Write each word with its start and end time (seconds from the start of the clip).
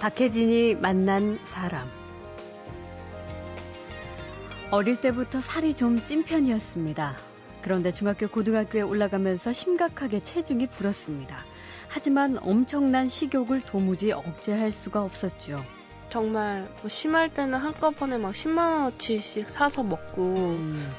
박혜진이 0.00 0.76
만난 0.76 1.38
사람. 1.46 1.88
어릴 4.70 5.00
때부터 5.00 5.40
살이 5.40 5.74
좀 5.74 5.98
찐 6.04 6.24
편이었습니다. 6.24 7.16
그런데 7.62 7.90
중학교, 7.90 8.28
고등학교에 8.28 8.82
올라가면서 8.82 9.52
심각하게 9.52 10.22
체중이 10.22 10.68
불었습니다. 10.68 11.44
하지만 11.88 12.38
엄청난 12.40 13.08
식욕을 13.08 13.62
도무지 13.62 14.12
억제할 14.12 14.70
수가 14.70 15.02
없었죠. 15.02 15.60
정말 16.10 16.70
뭐 16.80 16.88
심할 16.88 17.34
때는 17.34 17.58
한꺼번에 17.58 18.18
막 18.18 18.32
10만 18.32 18.58
원어치씩 18.58 19.50
사서 19.50 19.82
먹고 19.82 20.22
음. 20.22 20.94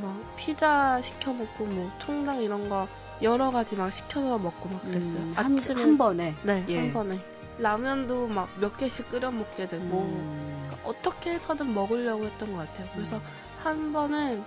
막 0.00 0.36
피자 0.36 1.00
시켜 1.02 1.32
먹고 1.34 1.66
뭐 1.66 1.90
통닭 2.00 2.40
이런 2.42 2.68
거 2.68 2.88
여러 3.20 3.50
가지 3.50 3.76
막 3.76 3.90
시켜서 3.90 4.38
먹고 4.38 4.68
막 4.70 4.82
그랬어요. 4.82 5.18
음, 5.18 5.34
아침에 5.36 5.82
한 5.82 5.98
번에 5.98 6.34
네, 6.44 6.64
예. 6.68 6.78
한 6.78 6.92
번에. 6.92 7.31
라면도 7.58 8.28
막 8.28 8.48
몇 8.58 8.76
개씩 8.76 9.08
끓여 9.08 9.30
먹게 9.30 9.68
되고 9.68 9.84
음. 9.84 10.66
그러니까 10.68 10.88
어떻게 10.88 11.32
해서든 11.34 11.72
먹으려고 11.74 12.24
했던 12.24 12.52
것 12.52 12.58
같아요. 12.68 12.88
그래서 12.94 13.16
음. 13.16 13.22
한 13.62 13.92
번은 13.92 14.44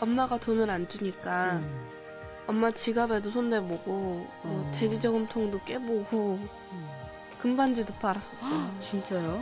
엄마가 0.00 0.38
돈을 0.38 0.70
안 0.70 0.88
주니까 0.88 1.54
음. 1.54 1.88
엄마 2.46 2.70
지갑에도 2.70 3.30
손대보고 3.30 3.92
뭐 3.92 4.28
어. 4.44 4.72
돼지 4.74 5.00
저금통도 5.00 5.62
깨보고 5.64 6.38
음. 6.72 6.88
금반지도 7.38 7.94
팔았었어요. 7.94 8.74
진짜요? 8.80 9.40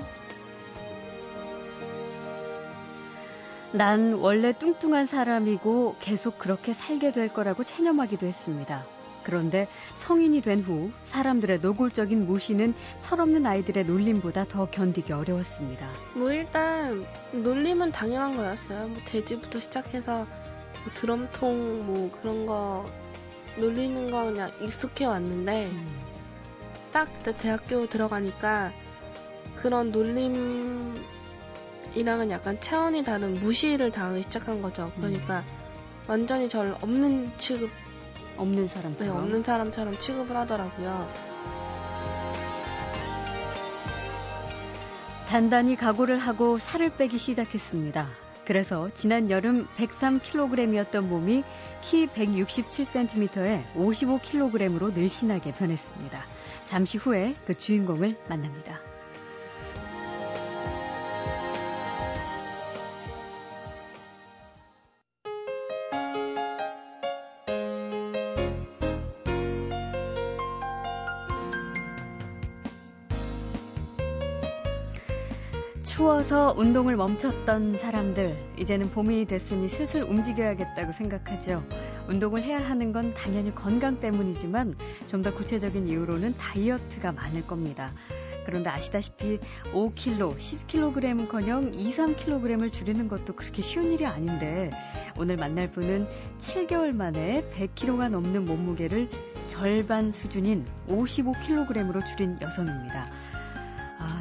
난 3.72 4.14
원래 4.14 4.52
뚱뚱한 4.52 5.06
사람이고 5.06 5.96
계속 6.00 6.38
그렇게 6.38 6.72
살게 6.72 7.12
될 7.12 7.32
거라고 7.32 7.62
체념하기도 7.62 8.26
했습니다. 8.26 8.84
그런데 9.30 9.68
성인이 9.94 10.40
된 10.42 10.60
후 10.60 10.90
사람들의 11.04 11.60
노골적인 11.60 12.26
무시는 12.26 12.74
철없는 12.98 13.46
아이들의 13.46 13.84
놀림보다 13.84 14.44
더 14.44 14.68
견디기 14.68 15.12
어려웠습니다. 15.12 15.88
뭐 16.14 16.32
일단 16.32 17.06
놀림은 17.32 17.92
당연한 17.92 18.34
거였어요. 18.34 18.88
뭐 18.88 18.98
돼지부터 19.06 19.60
시작해서 19.60 20.26
뭐 20.26 20.92
드럼통 20.94 21.86
뭐 21.86 22.10
그런 22.20 22.44
거 22.44 22.84
놀리는 23.56 24.10
거 24.10 24.24
그냥 24.24 24.50
익숙해 24.62 25.04
왔는데 25.06 25.66
음. 25.66 25.98
딱 26.92 27.08
대학교 27.38 27.86
들어가니까 27.86 28.72
그런 29.56 29.90
놀림이랑은 29.92 31.00
약간 32.30 32.60
차원이 32.60 33.04
다른 33.04 33.34
무시를 33.34 33.92
당하기 33.92 34.22
시작한 34.24 34.60
거죠. 34.60 34.90
그러니까 34.96 35.40
음. 35.40 35.44
완전히 36.08 36.48
절 36.48 36.76
없는 36.82 37.30
취급 37.38 37.70
없는 38.40 38.68
사람처럼. 38.68 39.14
네, 39.14 39.20
없는 39.20 39.42
사람처럼 39.42 39.94
취급을 39.98 40.36
하더라고요. 40.36 41.08
단단히 45.28 45.76
각오를 45.76 46.18
하고 46.18 46.58
살을 46.58 46.96
빼기 46.96 47.18
시작했습니다. 47.18 48.08
그래서 48.44 48.90
지난 48.94 49.30
여름 49.30 49.64
103kg이었던 49.76 51.02
몸이 51.02 51.44
키 51.82 52.08
167cm에 52.08 53.62
55kg으로 53.76 54.92
늘씬하게 54.92 55.52
변했습니다. 55.52 56.24
잠시 56.64 56.98
후에 56.98 57.34
그 57.46 57.56
주인공을 57.56 58.16
만납니다. 58.28 58.89
운동을 76.60 76.94
멈췄던 76.94 77.78
사람들, 77.78 78.36
이제는 78.58 78.90
봄이 78.90 79.24
됐으니 79.24 79.66
슬슬 79.66 80.02
움직여야겠다고 80.02 80.92
생각하죠. 80.92 81.64
운동을 82.06 82.42
해야 82.42 82.58
하는 82.58 82.92
건 82.92 83.14
당연히 83.14 83.54
건강 83.54 83.98
때문이지만 83.98 84.76
좀 85.06 85.22
더 85.22 85.34
구체적인 85.34 85.88
이유로는 85.88 86.36
다이어트가 86.36 87.12
많을 87.12 87.46
겁니다. 87.46 87.94
그런데 88.44 88.68
아시다시피 88.68 89.38
5kg, 89.72 90.36
10kg 90.36 91.28
커녕 91.28 91.72
2, 91.72 91.92
3kg을 91.92 92.70
줄이는 92.70 93.08
것도 93.08 93.34
그렇게 93.34 93.62
쉬운 93.62 93.90
일이 93.92 94.04
아닌데 94.04 94.70
오늘 95.18 95.36
만날 95.36 95.70
분은 95.70 96.08
7개월 96.38 96.92
만에 96.92 97.42
100kg가 97.52 98.10
넘는 98.10 98.44
몸무게를 98.44 99.08
절반 99.48 100.10
수준인 100.10 100.66
55kg으로 100.88 102.04
줄인 102.04 102.36
여성입니다. 102.42 103.10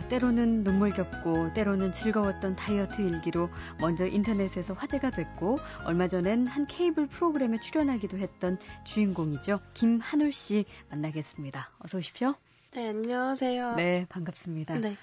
때로는 0.10 0.64
눈물겹고 0.64 1.54
때로는 1.54 1.92
즐거웠던 1.92 2.56
다이어트 2.56 3.02
일기로 3.02 3.50
먼저 3.80 4.08
인터넷에서 4.08 4.74
화제가 4.74 5.12
됐고 5.12 5.60
얼마 5.86 6.08
전엔 6.08 6.48
한 6.48 6.66
케이블 6.66 7.08
프로그램에 7.08 7.60
출연하기도 7.60 8.18
했던 8.18 8.58
주인공이죠. 8.86 9.60
김한울 9.76 10.32
씨 10.32 10.66
만나겠습니다. 10.90 11.70
어서 11.80 12.00
오십시오. 12.00 12.34
네, 12.74 12.90
안녕하세요. 12.90 13.76
네, 13.76 14.06
반갑습니다. 14.10 14.80
네. 14.80 14.98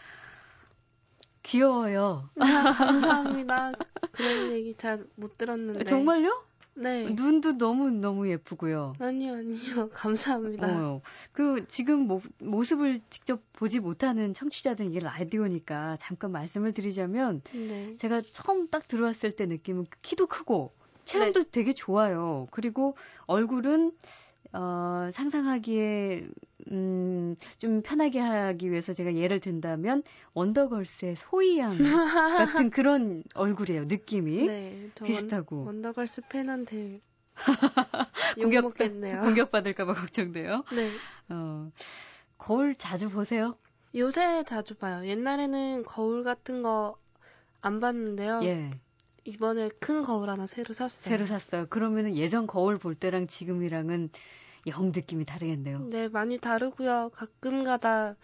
귀여워요. 1.45 2.29
아, 2.41 2.73
감사합니다. 2.73 3.73
그런 4.13 4.53
얘기 4.53 4.75
잘 4.77 5.07
못 5.15 5.39
들었는데. 5.39 5.85
정말요? 5.85 6.43
네. 6.77 7.09
눈도 7.11 7.57
너무 7.57 7.91
너무 7.91 8.29
예쁘고요. 8.29 8.93
아니요, 8.99 9.35
아니요. 9.35 9.89
감사합니다. 9.93 10.67
어, 10.67 11.01
그 11.33 11.65
지금 11.67 12.07
모, 12.07 12.21
모습을 12.39 13.01
직접 13.09 13.41
보지 13.55 13.81
못하는 13.81 14.35
청취자들 14.35 14.87
이게 14.87 15.01
라디오니까 15.01 15.97
잠깐 15.97 16.33
말씀을 16.33 16.73
드리자면 16.73 17.41
네. 17.53 17.97
제가 17.97 18.23
처음 18.31 18.69
딱 18.69 18.87
들어왔을 18.87 19.33
때 19.33 19.47
느낌은 19.47 19.87
키도 20.03 20.27
크고 20.27 20.73
체형도 21.07 21.45
네. 21.45 21.51
되게 21.51 21.73
좋아요. 21.73 22.47
그리고 22.51 22.97
얼굴은 23.27 23.93
어, 24.59 25.11
상상하기에 25.13 26.29
음, 26.73 27.37
좀 27.59 27.83
편하게 27.83 28.21
하기 28.21 28.71
위해서 28.71 28.93
제가 28.93 29.15
예를 29.15 29.39
든다면 29.41 30.03
원더걸스의 30.35 31.17
소희양 31.17 31.77
같은 32.67 32.71
그런 32.71 33.23
얼굴이에요. 33.35 33.85
느낌이 33.85 34.47
네, 34.47 34.91
비슷하고 35.05 35.59
원, 35.59 35.67
원더걸스 35.67 36.23
팬한테 36.29 37.01
공격 38.41 38.63
먹겠네요. 38.65 39.21
공격받을까봐 39.21 39.95
걱정돼요. 39.95 40.65
네. 40.75 40.91
어, 41.29 41.71
거울 42.39 42.75
자주 42.75 43.11
보세요? 43.11 43.57
요새 43.95 44.43
자주 44.45 44.75
봐요. 44.75 45.07
옛날에는 45.07 45.85
거울 45.85 46.25
같은 46.25 46.63
거 46.63 46.97
안 47.63 47.81
봤는데요. 47.81 48.41
예. 48.45 48.71
이번에 49.25 49.71
큰 49.81 50.03
거울 50.03 50.31
하나 50.31 50.47
새로 50.47 50.73
샀어요. 50.73 51.09
새로 51.11 51.25
샀어요. 51.27 51.67
그러면은 51.69 52.17
예전 52.17 52.47
거울 52.47 52.79
볼 52.79 52.95
때랑 52.95 53.27
지금이랑은 53.27 54.11
영 54.67 54.93
느낌이 54.95 55.25
다르겠네요. 55.25 55.81
네, 55.89 56.09
많이 56.09 56.39
다르고요. 56.39 57.11
가끔 57.13 57.63
가다 57.63 58.17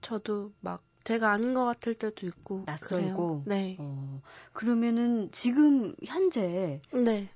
저도 0.00 0.52
막 0.60 0.82
제가 1.04 1.30
아닌 1.32 1.54
것 1.54 1.64
같을 1.64 1.94
때도 1.94 2.26
있고 2.26 2.64
낯설고. 2.66 2.96
그래요. 3.26 3.42
네. 3.46 3.76
어, 3.78 4.20
그러면은 4.52 5.30
지금 5.32 5.94
현재 6.04 6.82
네. 6.92 7.28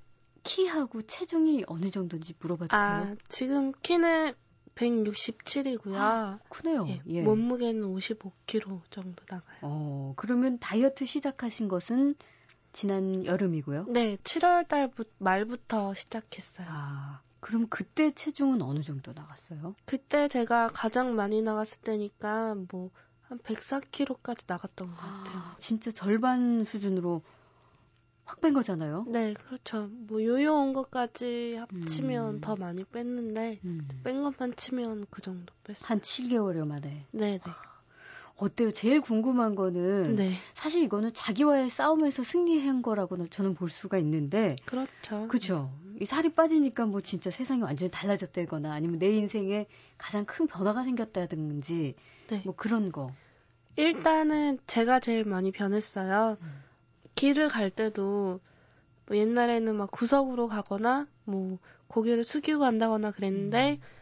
키하고 0.42 1.02
체중이 1.02 1.64
어느 1.68 1.90
정도인지 1.90 2.34
물어봐도 2.40 2.76
아, 2.76 3.04
돼요? 3.04 3.16
지금 3.28 3.72
키는 3.82 4.34
167이고요. 4.74 5.96
아, 5.96 6.38
크네요. 6.48 6.86
예, 6.88 7.00
예. 7.08 7.22
몸무게는 7.22 7.82
55kg 7.82 8.80
정도 8.90 9.22
나가요. 9.28 9.58
어, 9.62 10.14
그러면 10.16 10.58
다이어트 10.58 11.04
시작하신 11.04 11.68
것은 11.68 12.14
지난 12.72 13.24
여름이고요? 13.24 13.86
네, 13.88 14.16
7월 14.16 14.66
달 14.66 14.90
말부터 15.18 15.94
시작했어요. 15.94 16.66
아, 16.70 17.20
그럼 17.40 17.66
그때 17.68 18.12
체중은 18.12 18.62
어느 18.62 18.80
정도 18.80 19.12
나갔어요? 19.12 19.74
그때 19.84 20.28
제가 20.28 20.68
가장 20.68 21.14
많이 21.14 21.42
나갔을 21.42 21.80
때니까 21.80 22.54
뭐 22.70 22.90
한 23.32 23.38
104kg까지 23.38 24.44
나갔던 24.46 24.88
것 24.88 24.96
같아요. 24.96 25.38
아, 25.38 25.56
진짜 25.58 25.90
절반 25.90 26.64
수준으로 26.64 27.22
확 28.24 28.40
뺀 28.42 28.52
거잖아요? 28.52 29.06
네, 29.08 29.32
그렇죠. 29.32 29.88
뭐 29.90 30.22
요요 30.22 30.54
온 30.54 30.74
것까지 30.74 31.56
합치면 31.56 32.34
음. 32.36 32.40
더 32.42 32.56
많이 32.56 32.84
뺐는데 32.84 33.60
음. 33.64 33.88
뺀 34.04 34.22
것만 34.22 34.56
치면 34.56 35.06
그 35.10 35.22
정도 35.22 35.54
뺐어요. 35.64 35.86
한 35.88 36.00
7개월여 36.00 36.66
만에. 36.66 37.06
네, 37.10 37.38
네. 37.38 37.40
어때요? 38.36 38.72
제일 38.72 39.00
궁금한 39.00 39.54
거는 39.54 40.16
네. 40.16 40.32
사실 40.54 40.82
이거는 40.82 41.12
자기와의 41.14 41.70
싸움에서 41.70 42.22
승리한 42.22 42.82
거라고는 42.82 43.30
저는 43.30 43.54
볼 43.54 43.70
수가 43.70 43.98
있는데 43.98 44.56
그렇죠. 44.64 45.28
그렇죠. 45.28 45.72
이 46.00 46.06
살이 46.06 46.30
빠지니까 46.30 46.86
뭐 46.86 47.00
진짜 47.00 47.30
세상이 47.30 47.62
완전히 47.62 47.90
달라졌다거나 47.90 48.72
아니면 48.72 48.98
내 48.98 49.10
인생에 49.10 49.66
가장 49.98 50.24
큰 50.24 50.46
변화가 50.46 50.84
생겼다든지 50.84 51.94
네. 52.28 52.42
뭐 52.44 52.54
그런 52.56 52.90
거. 52.90 53.12
일단은 53.76 54.58
제가 54.66 55.00
제일 55.00 55.24
많이 55.24 55.52
변했어요. 55.52 56.36
음. 56.40 56.62
길을 57.14 57.48
갈 57.48 57.70
때도 57.70 58.40
뭐 59.06 59.16
옛날에는 59.16 59.76
막 59.76 59.90
구석으로 59.90 60.48
가거나 60.48 61.06
뭐 61.24 61.58
고개를 61.88 62.24
숙이고 62.24 62.58
간다거나 62.60 63.10
그랬는데 63.10 63.72
음. 63.72 64.01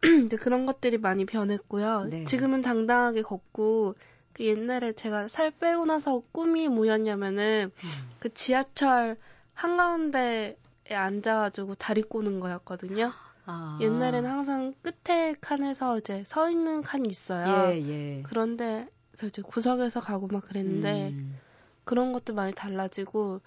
근데 0.28 0.36
그런 0.36 0.66
것들이 0.66 0.98
많이 0.98 1.24
변했고요. 1.24 2.04
네. 2.10 2.24
지금은 2.24 2.62
당당하게 2.62 3.22
걷고 3.22 3.94
그 4.32 4.44
옛날에 4.44 4.92
제가 4.92 5.28
살 5.28 5.50
빼고 5.50 5.84
나서 5.86 6.22
꿈이 6.32 6.68
뭐였냐면은 6.68 7.70
음. 7.74 7.88
그 8.18 8.32
지하철 8.32 9.16
한가운데에 9.54 10.56
앉아가지고 10.90 11.74
다리 11.74 12.02
꼬는 12.02 12.40
거였거든요. 12.40 13.12
아. 13.44 13.78
옛날에는 13.82 14.30
항상 14.30 14.74
끝에 14.82 15.34
칸에서 15.40 15.98
이제 15.98 16.22
서 16.24 16.48
있는 16.50 16.82
칸이 16.82 17.08
있어요. 17.08 17.72
예, 17.72 17.88
예. 17.88 18.22
그런데 18.22 18.88
이제 19.22 19.42
구석에서 19.42 20.00
가고 20.00 20.28
막 20.28 20.44
그랬는데 20.44 21.10
음. 21.10 21.36
그런 21.84 22.12
것도 22.12 22.32
많이 22.32 22.54
달라지고 22.54 23.40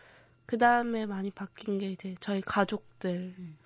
그 0.45 0.57
다음에 0.57 1.05
많이 1.05 1.31
바뀐 1.31 1.79
게 1.79 1.89
이제 1.89 2.15
저희 2.19 2.41
가족들. 2.41 3.33
음. 3.38 3.57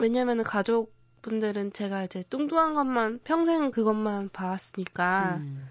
왜냐면은 0.00 0.42
가족 0.42 0.92
분들은 1.22 1.72
제가 1.72 2.04
이제 2.04 2.22
뚱뚱한 2.28 2.74
것만 2.74 3.20
평생 3.24 3.70
그것만 3.70 4.30
봐왔으니까 4.30 5.36
음. 5.36 5.68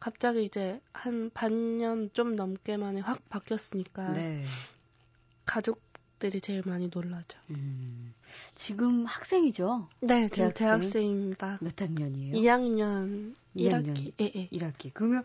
갑자기 0.00 0.44
이제 0.44 0.80
한 0.92 1.30
반년 1.34 2.10
좀 2.12 2.34
넘게 2.36 2.76
만에 2.76 3.00
확 3.00 3.28
바뀌었으니까 3.28 4.12
네. 4.12 4.44
가족들이 5.46 6.40
제일 6.40 6.62
많이 6.64 6.88
놀라죠. 6.92 7.38
음. 7.50 8.14
지금 8.54 9.04
학생이죠? 9.04 9.88
네, 10.00 10.28
제가 10.28 10.52
대학생. 10.54 11.02
입니다몇 11.04 11.80
학년이에요? 11.80 12.36
2학년 12.36 13.34
2학년 13.56 13.94
1학기. 13.94 14.12
예, 14.20 14.32
예. 14.34 14.48
1학기. 14.48 14.90
그러면 14.94 15.22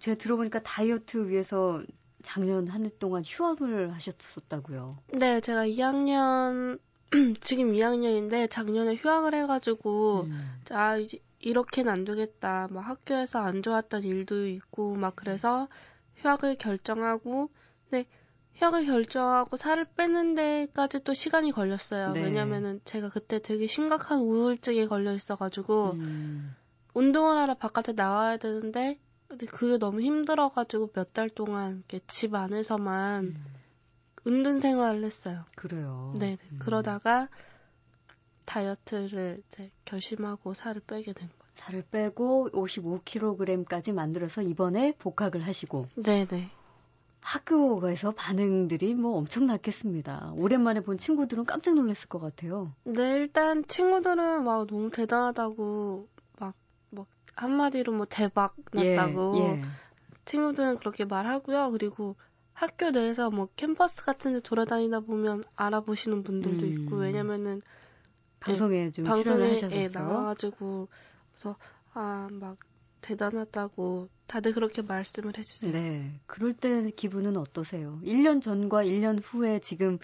제가 0.00 0.16
들어보니까 0.18 0.62
다이어트 0.62 1.28
위해서 1.28 1.82
작년 2.22 2.68
한 2.68 2.84
해 2.84 2.90
동안 2.98 3.22
휴학을 3.26 3.94
하셨었다고요. 3.94 4.98
네, 5.14 5.40
제가 5.40 5.66
2학년 5.66 6.78
지금 7.42 7.72
2학년인데 7.72 8.48
작년에 8.50 8.94
휴학을 8.96 9.34
해가지고 9.34 10.22
음. 10.22 10.60
아 10.70 10.96
이제 10.96 11.18
이렇게는 11.40 11.92
안 11.92 12.04
되겠다. 12.04 12.68
막 12.70 12.80
학교에서 12.82 13.40
안 13.40 13.62
좋았던 13.62 14.04
일도 14.04 14.46
있고 14.48 14.94
막 14.94 15.16
그래서 15.16 15.68
휴학을 16.16 16.56
결정하고 16.56 17.50
근데 17.88 18.06
휴학을 18.56 18.84
결정하고 18.86 19.56
살을 19.56 19.86
빼는 19.96 20.34
데까지 20.34 21.02
또 21.02 21.14
시간이 21.14 21.50
걸렸어요. 21.52 22.12
네. 22.12 22.22
왜냐면은 22.22 22.80
제가 22.84 23.08
그때 23.08 23.40
되게 23.40 23.66
심각한 23.66 24.18
우울증에 24.20 24.86
걸려 24.86 25.14
있어가지고 25.14 25.92
음. 25.92 26.54
운동을 26.94 27.38
하러 27.38 27.54
바깥에 27.54 27.92
나와야 27.92 28.36
되는데 28.36 28.98
근데 29.28 29.46
그게 29.46 29.78
너무 29.78 30.00
힘들어가지고 30.02 30.90
몇 30.94 31.12
달 31.12 31.30
동안 31.30 31.78
이렇게 31.88 32.00
집 32.06 32.34
안에서만 32.34 33.24
음. 33.24 33.44
은둔 34.26 34.60
생활을 34.60 35.04
했어요. 35.04 35.44
그래요. 35.56 36.14
네. 36.18 36.36
음. 36.52 36.58
그러다가 36.58 37.28
다이어트를 38.44 39.42
이제 39.46 39.70
결심하고 39.84 40.54
살을 40.54 40.82
빼게 40.86 41.12
된 41.12 41.28
거죠. 41.28 41.50
살을 41.54 41.84
빼고 41.90 42.50
55kg까지 42.52 43.92
만들어서 43.92 44.42
이번에 44.42 44.94
복학을 44.98 45.40
하시고. 45.40 45.86
네네. 45.94 46.50
학교에서 47.20 48.12
반응들이 48.12 48.94
뭐 48.94 49.16
엄청났겠습니다. 49.18 50.32
오랜만에 50.38 50.80
본 50.80 50.98
친구들은 50.98 51.44
깜짝 51.44 51.74
놀랐을 51.74 52.08
것 52.08 52.18
같아요. 52.18 52.72
네, 52.84 53.16
일단 53.16 53.64
친구들은 53.66 54.42
막 54.42 54.66
너무 54.66 54.90
대단하다고 54.90 56.08
막, 56.38 56.54
막 56.90 57.06
한마디로 57.36 57.92
뭐 57.92 58.06
대박 58.08 58.56
났다고 58.72 59.32
예, 59.36 59.40
예. 59.40 59.62
친구들은 60.24 60.78
그렇게 60.78 61.04
말하고요. 61.04 61.70
그리고 61.72 62.16
학교 62.60 62.90
내에서 62.90 63.30
뭐 63.30 63.48
캠퍼스 63.56 64.04
같은 64.04 64.34
데 64.34 64.40
돌아다니다 64.40 65.00
보면 65.00 65.44
알아보시는 65.56 66.22
분들도 66.22 66.66
음. 66.66 66.72
있고 66.72 66.96
왜냐면은 66.96 67.62
방송에 68.38 68.84
예, 68.84 68.90
좀 68.90 69.04
방송에 69.06 69.56
예, 69.72 69.88
나와가지고 69.92 70.88
그래서 71.32 71.56
아 71.94 72.28
막 72.30 72.58
대단하다고 73.00 74.08
다들 74.26 74.52
그렇게 74.52 74.82
말씀을 74.82 75.36
해주세요. 75.36 75.72
네, 75.72 76.20
그럴 76.26 76.52
때 76.52 76.90
기분은 76.90 77.36
어떠세요? 77.36 77.98
1년 78.04 78.40
전과 78.42 78.84
1년 78.84 79.20
후에 79.22 79.58
지금 79.60 79.98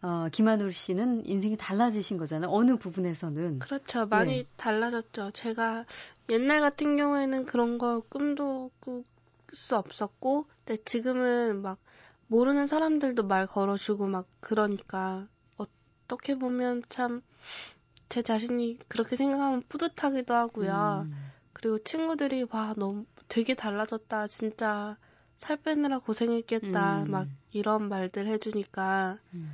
어, 0.00 0.28
김한울 0.30 0.72
씨는 0.72 1.26
인생이 1.26 1.56
달라지신 1.56 2.18
거잖아요. 2.18 2.50
어느 2.50 2.76
부분에서는. 2.76 3.58
그렇죠. 3.58 4.06
많이 4.06 4.32
예. 4.32 4.46
달라졌죠. 4.56 5.32
제가 5.32 5.84
옛날 6.30 6.60
같은 6.60 6.96
경우에는 6.96 7.46
그런 7.46 7.78
거 7.78 8.00
꿈도 8.08 8.70
꿀 8.80 9.04
수 9.52 9.76
없었고, 9.76 10.46
근데 10.64 10.80
지금은 10.84 11.62
막 11.62 11.78
모르는 12.28 12.66
사람들도 12.66 13.24
말 13.24 13.46
걸어주고 13.46 14.06
막 14.06 14.26
그러니까 14.40 15.26
어떻게 15.56 16.36
보면 16.36 16.82
참 16.88 17.22
제 18.08 18.22
자신이 18.22 18.78
그렇게 18.88 19.16
생각하면 19.16 19.62
뿌듯하기도 19.68 20.34
하고요. 20.34 21.06
음. 21.06 21.30
그리고 21.52 21.78
친구들이 21.78 22.46
와 22.50 22.74
너무 22.76 23.04
되게 23.28 23.54
달라졌다 23.54 24.26
진짜 24.28 24.96
살 25.36 25.56
빼느라 25.58 25.98
고생했겠다 25.98 27.02
음. 27.02 27.10
막 27.10 27.28
이런 27.52 27.88
말들 27.88 28.26
해주니까 28.26 29.18
음. 29.34 29.50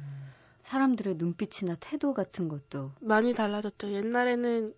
사람들의 0.62 1.17
눈빛이나 1.17 1.75
태도 1.81 2.15
같은 2.15 2.49
것도 2.49 2.93
많이 3.00 3.35
달라졌죠. 3.35 3.91
옛날에는 3.91 4.73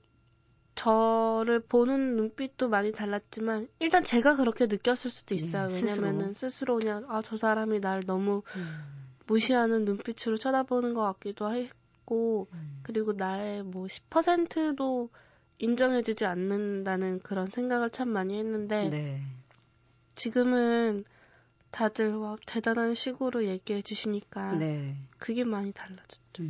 저를 0.77 1.61
보는 1.61 2.17
눈빛도 2.17 2.69
많이 2.69 2.93
달랐지만 2.93 3.67
일단 3.81 4.05
제가 4.05 4.37
그렇게 4.37 4.67
느꼈을 4.67 5.11
수도 5.11 5.35
네, 5.35 5.43
있어요. 5.43 5.69
네, 5.69 5.81
왜냐면은 5.81 6.35
스스로, 6.35 6.79
그냥 6.79 7.05
아 7.09 7.23
저 7.23 7.37
사람이 7.37 7.81
날 7.81 8.03
너무 8.07 8.43
음. 8.55 8.87
무시하는 9.27 9.85
눈빛으로 9.85 10.37
쳐다보는 10.37 10.95
것 10.95 11.03
같기도 11.03 11.51
했고 11.51 12.49
음. 12.53 12.81
그리고 12.83 13.15
나의 13.15 13.65
뭐 13.65 13.87
10%도 13.87 15.11
인정해주지 15.59 16.27
않는다는 16.27 17.21
그런 17.21 17.47
생각을 17.47 17.91
참 17.91 18.11
많이 18.11 18.39
했는데 18.39 18.91
네. 18.91 19.23
지금은 20.15 21.05
다들 21.71 22.15
와 22.15 22.37
대단한 22.47 22.95
식으로 22.95 23.47
얘기해 23.47 23.83
주시니까 23.83 24.53
네. 24.53 24.97
그게 25.19 25.45
많이 25.45 25.73
달라졌죠. 25.73 26.43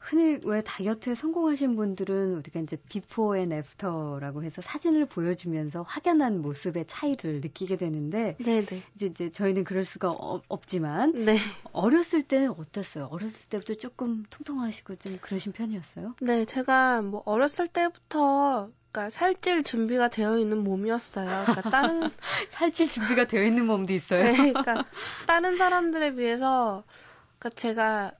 음. 0.00 0.10
흔히 0.10 0.40
왜 0.44 0.62
다이어트에 0.62 1.14
성공하신 1.14 1.76
분들은 1.76 2.34
우리가 2.36 2.60
이제 2.60 2.76
before 2.88 3.36
and 3.36 3.52
after라고 3.52 4.42
해서 4.42 4.62
사진을 4.62 5.06
보여주면서 5.06 5.82
확연한 5.82 6.40
모습의 6.40 6.86
차이를 6.86 7.40
느끼게 7.42 7.76
되는데 7.76 8.36
네네. 8.42 8.82
이제, 8.94 9.06
이제 9.06 9.30
저희는 9.30 9.64
그럴 9.64 9.84
수가 9.84 10.10
어, 10.10 10.40
없지만 10.48 11.12
네. 11.12 11.38
어렸을 11.72 12.22
때는 12.22 12.50
어땠어요? 12.50 13.08
어렸을 13.10 13.48
때부터 13.50 13.74
조금 13.74 14.24
통통하시고 14.30 14.96
좀 14.96 15.18
그러신 15.20 15.52
편이었어요? 15.52 16.14
네, 16.22 16.44
제가 16.44 17.02
뭐 17.02 17.22
어렸을 17.26 17.68
때부터 17.68 18.70
그러니까 18.90 19.10
살찔 19.10 19.62
준비가 19.62 20.08
되어 20.08 20.38
있는 20.38 20.64
몸이었어요. 20.64 21.26
그러니까 21.26 21.70
다른 21.70 22.10
살찔 22.50 22.88
준비가 22.88 23.26
되어 23.26 23.44
있는 23.44 23.66
몸도 23.66 23.92
있어요. 23.92 24.24
네, 24.24 24.32
그러니까 24.34 24.84
다른 25.26 25.56
사람들에 25.56 26.14
비해서 26.14 26.82
그러니까 27.38 27.50
제가 27.50 28.12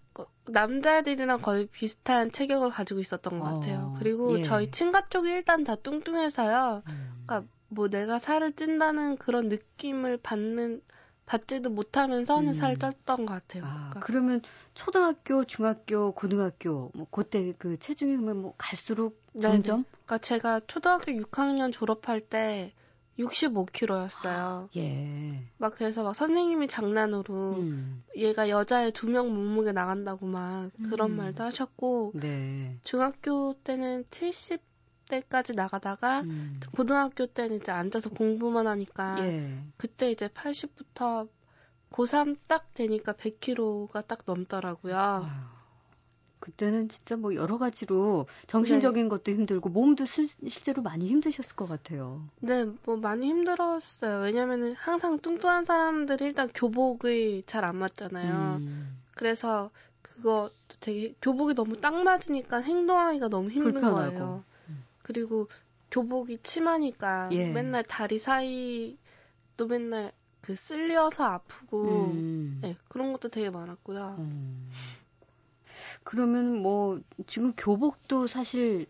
남자들이랑 0.47 1.41
거의 1.41 1.67
비슷한 1.67 2.33
체격을 2.33 2.71
가지고 2.71 3.01
있었던 3.01 3.39
것 3.39 3.45
같아요. 3.45 3.93
어, 3.95 3.99
그리고 3.99 4.39
예. 4.39 4.43
저희 4.43 4.71
친가 4.71 5.05
쪽이 5.05 5.29
일단 5.29 5.65
다 5.65 5.77
뚱뚱해서요. 5.77 6.83
음. 6.89 7.25
그러니까 7.27 7.49
뭐 7.69 7.89
내가 7.89 8.19
살을 8.19 8.55
찐다는 8.55 9.17
그런 9.17 9.49
느낌을 9.49 10.19
받는 10.19 10.83
받지도 11.27 11.71
못하면서는 11.71 12.49
음. 12.49 12.55
살 12.55 12.75
쪘던 12.75 13.19
것 13.19 13.27
같아요. 13.27 13.63
아, 13.65 13.91
그러니까. 13.91 14.01
그러면 14.01 14.43
초등학교, 14.75 15.45
중학교, 15.45 16.13
고등학교 16.13 16.91
뭐 16.93 17.07
그때 17.09 17.55
그 17.57 17.79
체중이 17.79 18.17
뭐 18.17 18.55
갈수록 18.59 19.23
점점? 19.41 19.63
네네. 19.63 19.85
그러니까 19.93 20.19
제가 20.19 20.61
초등학교 20.67 21.13
6학년 21.13 21.73
졸업할 21.73 22.21
때 22.21 22.73
65kg였어요. 23.21 24.69
예. 24.77 25.43
막 25.59 25.75
그래서 25.75 26.03
막 26.03 26.15
선생님이 26.15 26.69
장난으로 26.69 27.55
음. 27.55 28.05
얘가 28.17 28.49
여자애 28.49 28.93
두명 28.93 29.29
몸무게 29.35 29.73
나간다고 29.73 30.27
막 30.27 30.71
그런 30.89 31.13
음. 31.13 31.17
말도 31.17 31.45
하셨고 31.45 32.13
네. 32.15 32.79
중학교 32.83 33.55
때는 33.63 34.05
70대까지 34.11 35.55
나가다가 35.55 36.23
음. 36.23 36.61
고등학교 36.75 37.27
때는 37.27 37.57
이제 37.57 37.73
앉아서 37.73 38.11
공부만 38.11 38.67
하니까 38.67 39.17
예. 39.21 39.65
그때 39.77 40.11
이제 40.11 40.29
80부터 40.29 41.29
고3 41.91 42.37
딱 42.47 42.73
되니까 42.75 43.13
100kg가 43.13 44.07
딱 44.07 44.21
넘더라고요. 44.25 44.97
아유. 44.97 45.60
그때는 46.41 46.89
진짜 46.89 47.17
뭐 47.17 47.35
여러 47.35 47.59
가지로 47.59 48.27
정신적인 48.47 49.05
네. 49.05 49.09
것도 49.09 49.31
힘들고 49.31 49.69
몸도 49.69 50.07
실, 50.07 50.27
실제로 50.49 50.83
많이 50.83 51.09
힘드셨을 51.09 51.55
것 51.55 51.69
같아요. 51.69 52.27
네, 52.41 52.65
뭐 52.85 52.97
많이 52.97 53.29
힘들었어요. 53.29 54.23
왜냐면은 54.23 54.75
항상 54.75 55.19
뚱뚱한 55.21 55.65
사람들이 55.65 56.25
일단 56.25 56.49
교복이 56.53 57.45
잘 57.47 57.65
안 57.65 57.77
맞잖아요. 57.77 58.57
음. 58.61 58.99
그래서 59.15 59.71
그거 60.01 60.51
되게 60.81 61.15
교복이 61.21 61.55
너무 61.55 61.79
딱 61.81 61.95
맞으니까 61.95 62.59
행동하기가 62.63 63.29
너무 63.29 63.51
힘든 63.51 63.73
불편하고. 63.75 64.17
거예요. 64.17 64.45
음. 64.71 64.85
그리고 65.03 65.47
교복이 65.91 66.39
치마니까 66.43 67.29
예. 67.33 67.53
맨날 67.53 67.83
다리 67.85 68.19
사이 68.19 68.97
또 69.59 69.67
맨날 69.67 70.13
그 70.41 70.55
쓸려서 70.57 71.25
아프고 71.25 72.13
음. 72.13 72.59
네, 72.63 72.77
그런 72.89 73.13
것도 73.13 73.29
되게 73.29 73.51
많았고요. 73.51 74.17
음. 74.21 74.71
그러면 76.05 76.63
뭐 76.63 77.01
지금 77.27 77.53
교복도 77.57 78.27
사실 78.27 78.87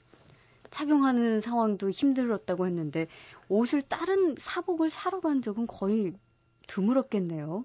착용하는 0.70 1.40
상황도 1.40 1.90
힘들었다고 1.90 2.66
했는데 2.66 3.06
옷을 3.48 3.82
다른 3.82 4.36
사복을 4.38 4.88
사러 4.90 5.20
간 5.20 5.42
적은 5.42 5.66
거의 5.66 6.14
드물었겠네요. 6.68 7.64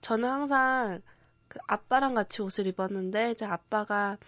저는 0.00 0.28
항상 0.28 1.00
그 1.48 1.58
아빠랑 1.66 2.14
같이 2.14 2.42
옷을 2.42 2.66
입었는데 2.66 3.32
이제 3.32 3.44
아빠가 3.44 4.18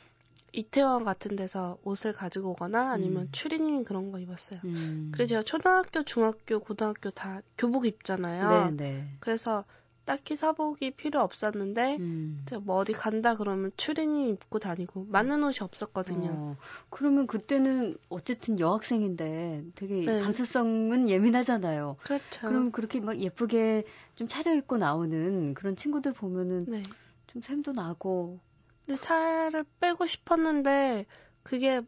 이태원 0.53 1.05
같은 1.05 1.37
데서 1.37 1.79
옷을 1.85 2.13
가지고 2.13 2.51
오거나 2.51 2.91
아니면 2.91 3.25
음. 3.25 3.29
추리닝 3.33 3.85
그런 3.85 4.11
거 4.11 4.19
입었어요. 4.19 4.61
음. 4.65 5.11
그래서 5.13 5.29
제가 5.29 5.43
초등학교, 5.43 6.03
중학교, 6.03 6.59
고등학교 6.59 7.11
다 7.11 7.43
교복 7.57 7.87
입잖아요. 7.87 8.49
네, 8.49 8.77
네. 8.77 9.09
그래서 9.21 9.65
딱히 10.09 10.37
사복이 10.37 10.93
필요 10.93 11.21
없었는데 11.21 11.99
음. 11.99 12.43
뭐 12.63 12.77
어디 12.77 12.95
간다 12.95 13.37
그러면 13.37 13.71
추리닝 13.77 14.31
입고 14.31 14.59
다니고 14.59 15.05
맞는 15.11 15.45
옷이 15.45 15.57
없었거든요. 15.61 16.31
어, 16.33 16.57
그러면 16.89 17.27
그때는 17.27 17.95
어쨌든 18.09 18.59
여학생인데 18.59 19.65
되게 19.75 20.01
네. 20.07 20.21
감수성은 20.21 21.11
예민하잖아요. 21.11 21.99
그렇죠. 22.03 22.41
그럼 22.41 22.73
그렇게 22.73 23.01
막 23.01 23.21
예쁘게 23.21 23.85
좀 24.15 24.27
차려입고 24.27 24.79
나오는 24.79 25.53
그런 25.53 25.77
친구들 25.77 26.15
보면은 26.15 26.65
네. 26.67 26.83
좀 27.27 27.43
샘도 27.43 27.73
나고. 27.73 28.41
근데 28.87 28.97
살을 28.97 29.67
빼고 29.79 30.07
싶었는데 30.07 31.05
그게 31.43 31.83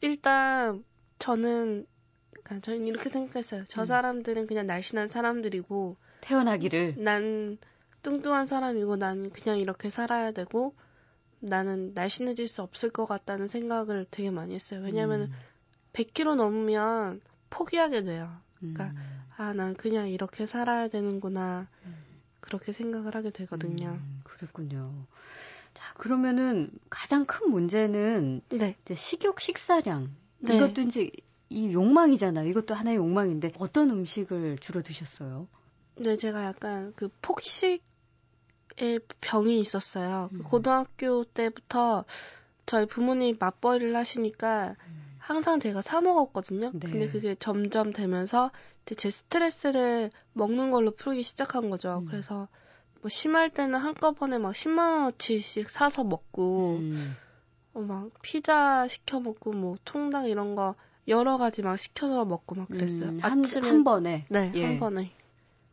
일단 0.00 0.82
저는 1.18 1.86
그러니까 2.32 2.60
저는 2.60 2.86
이렇게 2.86 3.10
생각했어요. 3.10 3.64
저 3.68 3.82
음. 3.82 3.84
사람들은 3.84 4.46
그냥 4.46 4.66
날씬한 4.66 5.08
사람들이고 5.08 5.98
태어나기를. 6.26 6.96
난 6.98 7.58
뚱뚱한 8.02 8.46
사람이고 8.46 8.96
난 8.96 9.30
그냥 9.30 9.58
이렇게 9.58 9.90
살아야 9.90 10.32
되고 10.32 10.74
나는 11.40 11.92
날씬해질 11.94 12.48
수 12.48 12.62
없을 12.62 12.90
것 12.90 13.06
같다는 13.06 13.48
생각을 13.48 14.06
되게 14.10 14.30
많이 14.30 14.54
했어요. 14.54 14.80
왜냐하면 14.82 15.22
음. 15.22 15.32
100kg 15.92 16.36
넘으면 16.36 17.20
포기하게 17.50 18.02
돼요. 18.02 18.30
그러니까 18.58 18.86
음. 18.86 18.96
아, 19.36 19.52
난 19.52 19.74
그냥 19.74 20.08
이렇게 20.08 20.46
살아야 20.46 20.88
되는구나. 20.88 21.68
음. 21.84 21.96
그렇게 22.40 22.72
생각을 22.72 23.14
하게 23.14 23.30
되거든요. 23.30 23.88
음, 23.88 24.20
그랬군요. 24.24 24.92
자, 25.74 25.92
그러면은 25.94 26.70
가장 26.90 27.24
큰 27.24 27.50
문제는 27.50 28.40
네. 28.50 28.76
이제 28.82 28.94
식욕 28.94 29.40
식사량. 29.40 30.14
네. 30.38 30.56
이것도 30.56 30.82
이제 30.82 31.10
이 31.48 31.72
욕망이잖아요. 31.72 32.48
이것도 32.48 32.74
하나의 32.74 32.96
욕망인데 32.96 33.52
어떤 33.58 33.90
음식을 33.90 34.58
주로 34.58 34.82
드셨어요? 34.82 35.48
네, 35.96 36.16
제가 36.16 36.44
약간 36.44 36.92
그 36.96 37.08
폭식의 37.22 37.80
병이 39.20 39.60
있었어요. 39.60 40.28
그 40.30 40.36
음. 40.36 40.42
고등학교 40.42 41.24
때부터 41.24 42.04
저희 42.66 42.86
부모님이 42.86 43.36
맞벌이를 43.38 43.96
하시니까 43.96 44.76
음. 44.86 45.16
항상 45.18 45.58
제가 45.58 45.82
사 45.82 46.00
먹었거든요. 46.00 46.70
네. 46.72 46.88
근데 46.88 47.06
그게 47.06 47.34
점점 47.34 47.92
되면서 47.92 48.50
제 48.84 49.10
스트레스를 49.10 50.10
먹는 50.34 50.70
걸로 50.70 50.92
풀기 50.92 51.22
시작한 51.22 51.70
거죠. 51.70 51.98
음. 52.02 52.06
그래서 52.06 52.48
뭐 53.00 53.08
심할 53.08 53.50
때는 53.50 53.78
한꺼번에 53.78 54.38
막 54.38 54.52
10만 54.52 54.78
원어치씩 54.78 55.70
사서 55.70 56.04
먹고 56.04 56.78
음. 56.78 57.16
어, 57.74 57.80
막 57.80 58.10
피자 58.22 58.86
시켜 58.86 59.18
먹고 59.18 59.52
뭐 59.52 59.76
통닭 59.84 60.28
이런 60.28 60.54
거 60.54 60.76
여러 61.08 61.38
가지 61.38 61.62
막 61.62 61.76
시켜서 61.76 62.24
먹고 62.24 62.54
막 62.54 62.68
그랬어요. 62.68 63.10
음, 63.10 63.18
한, 63.20 63.40
아침에 63.40 63.68
한 63.68 63.84
번에. 63.84 64.26
네, 64.28 64.52
예. 64.54 64.64
한 64.64 64.78
번에. 64.78 65.12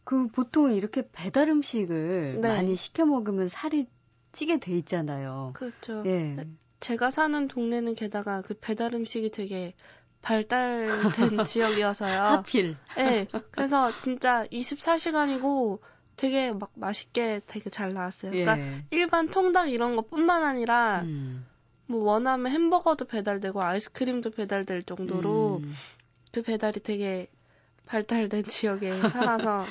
그 0.04 0.28
보통 0.28 0.74
이렇게 0.74 1.08
배달 1.12 1.50
음식을 1.50 2.40
네. 2.42 2.48
많이 2.48 2.76
시켜 2.76 3.06
먹으면 3.06 3.48
살이 3.48 3.88
찌게 4.32 4.60
돼 4.60 4.76
있잖아요. 4.78 5.52
그렇죠. 5.54 6.04
예. 6.06 6.36
제가 6.80 7.12
사는 7.12 7.48
동네는 7.48 7.96
게다가 7.96 8.42
그 8.42 8.56
배달 8.60 8.94
음식이 8.94 9.32
되게 9.32 9.74
발달된 10.22 11.44
지역이어서요. 11.46 12.20
하필. 12.20 12.78
네. 12.96 13.28
그래서 13.52 13.94
진짜 13.94 14.46
24시간이고 14.52 15.80
되게 16.18 16.52
막 16.52 16.72
맛있게 16.76 17.42
되게 17.48 17.70
잘 17.70 17.94
나왔어요. 17.94 18.32
그러니까 18.32 18.60
예. 18.60 18.84
일반 18.92 19.30
통닭 19.30 19.70
이런 19.70 19.96
것뿐만 19.96 20.44
아니라 20.44 21.02
음. 21.04 21.46
뭐 21.86 22.04
원하면 22.04 22.52
햄버거도 22.52 23.06
배달되고 23.06 23.62
아이스크림도 23.62 24.32
배달될 24.32 24.84
정도로 24.84 25.62
음. 25.64 25.74
그 26.32 26.42
배달이 26.42 26.82
되게 26.82 27.28
발달된 27.86 28.44
지역에 28.46 29.02
살아서 29.10 29.66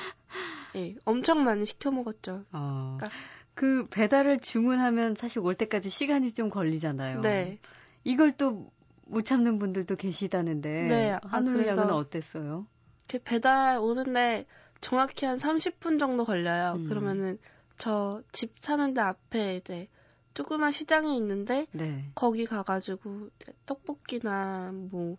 예, 0.77 0.95
엄청 1.05 1.45
많이 1.45 1.65
시켜 1.65 1.91
먹었죠. 1.91 2.45
어. 2.53 2.97
그러니까 2.99 3.19
그 3.55 3.87
배달을 3.91 4.41
주문하면 4.41 5.15
사실 5.15 5.41
올 5.41 5.55
때까지 5.55 5.89
시간이 5.89 6.33
좀 6.33 6.51
걸리잖아요. 6.51 7.21
네. 7.21 7.59
이걸 8.05 8.37
또 8.37 8.71
못 9.13 9.25
참는 9.25 9.59
분들도 9.59 9.97
계시다는데 9.97 10.83
네. 10.89 11.19
한우 11.25 11.61
아, 11.61 11.67
양은 11.67 11.91
어땠어요? 11.91 12.67
그 13.09 13.19
배달 13.19 13.77
오는데 13.77 14.47
정확히 14.81 15.27
한 15.27 15.37
30분 15.37 15.99
정도 15.99 16.25
걸려요. 16.25 16.75
음. 16.77 16.85
그러면은 16.89 17.39
저 17.77 18.23
집 18.33 18.55
사는데 18.61 19.01
앞에 19.03 19.57
이제 19.57 19.89
조그만 20.33 20.71
시장이 20.71 21.15
있는데 21.19 21.67
네. 21.73 22.11
거기 22.15 22.47
가가지고 22.47 23.29
떡볶이나 23.67 24.71
뭐 24.73 25.19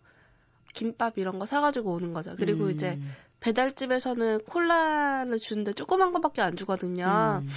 김밥 0.74 1.16
이런 1.16 1.38
거 1.38 1.46
사가지고 1.46 1.92
오는 1.92 2.12
거죠. 2.12 2.34
그리고 2.36 2.64
음. 2.64 2.70
이제 2.70 2.98
배달집에서는 3.40 4.44
콜라를 4.44 5.38
주는데 5.38 5.72
조그만 5.72 6.12
거밖에 6.12 6.42
안 6.42 6.56
주거든요. 6.56 7.42
음. 7.42 7.48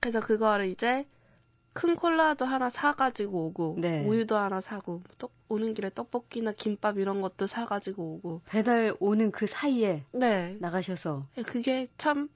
그래서 0.00 0.20
그거를 0.20 0.68
이제 0.68 1.06
큰 1.74 1.96
콜라도 1.96 2.44
하나 2.44 2.68
사가지고 2.68 3.46
오고 3.46 3.76
네. 3.78 4.04
우유도 4.06 4.36
하나 4.36 4.60
사고 4.60 5.02
떡 5.18 5.32
오는 5.48 5.74
길에 5.74 5.90
떡볶이나 5.94 6.52
김밥 6.52 6.98
이런 6.98 7.20
것도 7.22 7.46
사가지고 7.46 8.14
오고 8.14 8.42
배달 8.46 8.94
오는 9.00 9.30
그 9.30 9.46
사이에 9.46 10.04
네. 10.12 10.56
나가셔서 10.60 11.26
예, 11.38 11.42
그게 11.42 11.86
참 11.96 12.28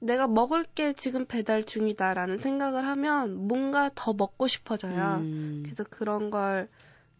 내가 0.00 0.26
먹을 0.26 0.64
게 0.64 0.92
지금 0.92 1.26
배달 1.26 1.64
중이다라는 1.64 2.36
생각을 2.36 2.86
하면 2.86 3.46
뭔가 3.46 3.90
더 3.94 4.12
먹고 4.12 4.48
싶어져요. 4.48 5.18
음. 5.20 5.62
그래서 5.64 5.84
그런 5.84 6.30
걸 6.30 6.68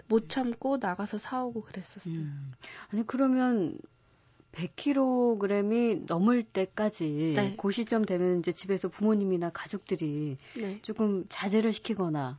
못 0.08 0.28
참고 0.28 0.76
나가서 0.78 1.18
사오고 1.18 1.60
그랬었어요. 1.60 2.14
음. 2.14 2.52
아니 2.92 3.06
그러면 3.06 3.78
100kg이 4.52 6.06
넘을 6.06 6.42
때까지 6.44 7.32
네. 7.36 7.56
그 7.58 7.70
시점 7.70 8.04
되면 8.04 8.38
이제 8.38 8.52
집에서 8.52 8.88
부모님이나 8.88 9.50
가족들이 9.50 10.38
네. 10.56 10.78
조금 10.82 11.24
자제를 11.28 11.72
시키거나 11.72 12.38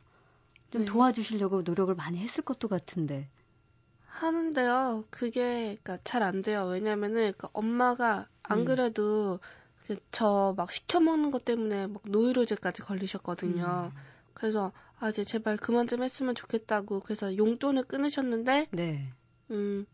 좀 0.70 0.80
네. 0.82 0.86
도와주시려고 0.86 1.62
노력을 1.62 1.94
많이 1.94 2.18
했을 2.18 2.42
것도 2.44 2.68
같은데. 2.68 3.28
하는데요. 4.06 5.04
그게 5.10 5.78
그러니까 5.82 5.98
잘 6.04 6.22
안 6.22 6.40
돼요. 6.42 6.64
왜냐면은 6.66 7.16
그러니까 7.16 7.50
엄마가 7.52 8.26
안 8.42 8.60
음. 8.60 8.64
그래도 8.64 9.38
그 9.86 9.98
저막 10.10 10.72
시켜 10.72 11.00
먹는 11.00 11.30
것 11.30 11.44
때문에 11.44 11.86
막 11.86 12.02
노이로제까지 12.06 12.82
걸리셨거든요. 12.82 13.92
음. 13.94 14.00
그래서 14.34 14.72
아 14.98 15.08
이제 15.10 15.24
제발 15.24 15.56
그만 15.56 15.86
좀 15.86 16.02
했으면 16.02 16.34
좋겠다고 16.34 17.00
그래서 17.00 17.36
용돈을 17.36 17.84
끊으셨는데 17.84 18.68
네. 18.70 19.12
음 19.50 19.86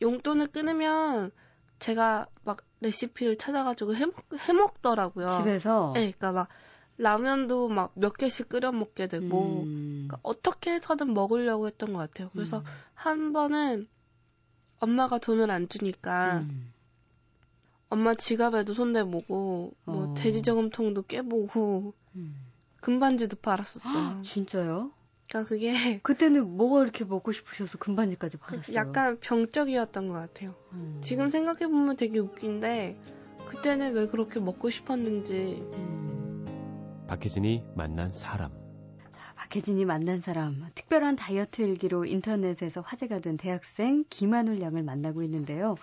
용돈을 0.00 0.46
끊으면 0.46 1.30
제가 1.78 2.26
막 2.44 2.58
레시피를 2.80 3.36
찾아가지고 3.36 3.94
해먹, 3.94 4.14
해먹더라고요. 4.38 5.28
집에서? 5.28 5.92
네, 5.94 6.12
그러니까 6.12 6.32
막 6.32 6.48
라면도 6.98 7.68
막 7.68 7.92
몇 7.94 8.14
개씩 8.16 8.48
끓여 8.48 8.72
먹게 8.72 9.06
되고, 9.06 9.64
음. 9.64 10.06
그러니까 10.06 10.18
어떻게 10.22 10.72
해서든 10.72 11.12
먹으려고 11.12 11.66
했던 11.66 11.92
것 11.92 11.98
같아요. 11.98 12.30
그래서 12.32 12.58
음. 12.58 12.64
한 12.94 13.32
번은 13.32 13.88
엄마가 14.80 15.18
돈을 15.18 15.50
안 15.50 15.68
주니까, 15.68 16.38
음. 16.38 16.72
엄마 17.88 18.14
지갑에도 18.14 18.72
손대보고, 18.74 19.74
뭐 19.84 20.04
어. 20.04 20.14
돼지 20.14 20.42
저금통도 20.42 21.02
깨보고, 21.02 21.94
음. 22.14 22.45
금반지도 22.86 23.36
팔았었어요. 23.42 24.22
진짜요? 24.22 24.92
그러니까 25.28 25.48
그게 25.48 25.72
그때는 26.04 26.56
뭐가 26.56 26.84
이렇게 26.84 27.04
먹고 27.04 27.32
싶으셔서 27.32 27.78
금반지까지 27.78 28.36
받았어요? 28.36 28.76
약간 28.76 29.18
병적이었던 29.18 30.06
것 30.06 30.14
같아요. 30.14 30.54
음. 30.72 31.00
지금 31.02 31.28
생각해 31.28 31.66
보면 31.66 31.96
되게 31.96 32.20
웃긴데 32.20 32.96
그때는 33.44 33.92
왜 33.94 34.06
그렇게 34.06 34.38
먹고 34.38 34.70
싶었는지. 34.70 35.64
음. 35.74 37.06
박혜진이 37.08 37.64
만난 37.74 38.12
사람. 38.12 38.52
자, 39.10 39.34
박혜진이 39.34 39.84
만난 39.84 40.20
사람. 40.20 40.64
특별한 40.76 41.16
다이어트 41.16 41.62
일기로 41.62 42.04
인터넷에서 42.04 42.82
화제가 42.82 43.18
된 43.18 43.36
대학생 43.36 44.04
김한울 44.08 44.60
양을 44.60 44.84
만나고 44.84 45.24
있는데요. 45.24 45.74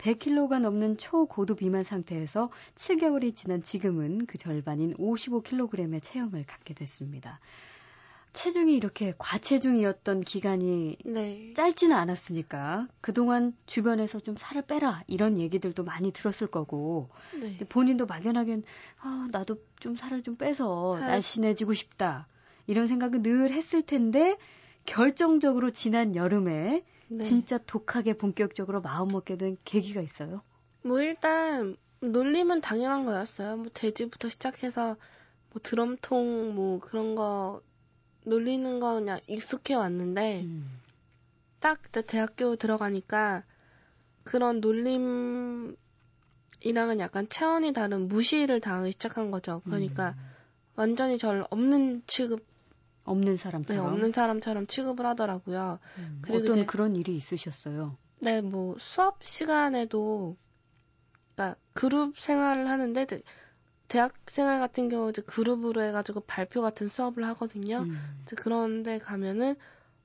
100kg가 0.00 0.60
넘는 0.60 0.96
초고도 0.96 1.54
비만 1.54 1.82
상태에서 1.82 2.50
7개월이 2.74 3.34
지난 3.34 3.62
지금은 3.62 4.26
그 4.26 4.38
절반인 4.38 4.94
55kg의 4.96 6.02
체형을 6.02 6.44
갖게 6.46 6.74
됐습니다. 6.74 7.38
체중이 8.32 8.76
이렇게 8.76 9.12
과체중이었던 9.18 10.20
기간이 10.20 10.96
네. 11.04 11.52
짧지는 11.54 11.96
않았으니까 11.96 12.86
그동안 13.00 13.56
주변에서 13.66 14.20
좀 14.20 14.36
살을 14.38 14.62
빼라 14.62 15.02
이런 15.08 15.36
얘기들도 15.36 15.82
많이 15.82 16.12
들었을 16.12 16.46
거고 16.46 17.08
네. 17.38 17.58
본인도 17.68 18.06
막연하게 18.06 18.62
아 19.00 19.28
나도 19.32 19.56
좀 19.80 19.96
살을 19.96 20.22
좀 20.22 20.36
빼서 20.36 20.92
살... 20.92 21.08
날씬해지고 21.08 21.74
싶다 21.74 22.28
이런 22.68 22.86
생각을 22.86 23.22
늘 23.22 23.50
했을 23.50 23.82
텐데 23.82 24.36
결정적으로 24.86 25.72
지난 25.72 26.14
여름에 26.14 26.84
네. 27.12 27.24
진짜 27.24 27.58
독하게 27.58 28.14
본격적으로 28.14 28.80
마음 28.80 29.08
먹게 29.08 29.36
된 29.36 29.56
계기가 29.64 30.00
있어요? 30.00 30.42
뭐 30.82 31.00
일단 31.00 31.76
놀림은 32.00 32.60
당연한 32.60 33.04
거였어요. 33.04 33.56
뭐 33.56 33.66
돼지부터 33.74 34.28
시작해서 34.28 34.96
뭐 35.50 35.60
드럼통 35.60 36.54
뭐 36.54 36.78
그런 36.78 37.16
거 37.16 37.62
놀리는 38.24 38.78
거 38.78 38.94
그냥 38.94 39.18
익숙해 39.26 39.74
왔는데 39.74 40.42
음. 40.42 40.80
딱 41.58 41.80
대학교 42.06 42.54
들어가니까 42.54 43.42
그런 44.22 44.60
놀림이랑은 44.60 45.76
약간 47.00 47.28
차원이 47.28 47.72
다른 47.72 48.06
무시를 48.06 48.60
당하기 48.60 48.92
시작한 48.92 49.32
거죠. 49.32 49.62
그러니까 49.64 50.10
음. 50.10 50.30
완전히 50.76 51.18
저를 51.18 51.44
없는 51.50 52.04
취급, 52.06 52.46
없는 53.10 53.32
네, 53.32 53.36
사람처럼. 53.36 53.86
없는 53.86 54.12
사람처럼 54.12 54.66
취급을 54.66 55.04
하더라고요. 55.06 55.78
음. 55.98 56.18
그리고 56.22 56.38
어떤 56.44 56.56
이제- 56.58 56.66
그런 56.66 56.96
일이 56.96 57.16
있으셨어요? 57.16 57.96
네, 58.22 58.40
뭐 58.40 58.76
수업 58.78 59.24
시간에도 59.24 60.36
그러니까 61.34 61.58
그룹 61.72 62.18
생활을 62.18 62.68
하는데 62.68 63.02
이제 63.02 63.22
대학 63.88 64.14
생활 64.26 64.60
같은 64.60 64.88
경우 64.88 65.10
이제 65.10 65.22
그룹으로 65.22 65.82
해가지고 65.82 66.20
발표 66.20 66.60
같은 66.62 66.88
수업을 66.88 67.24
하거든요. 67.28 67.78
음. 67.88 68.20
이제 68.22 68.36
그런데 68.38 68.98
가면은 68.98 69.56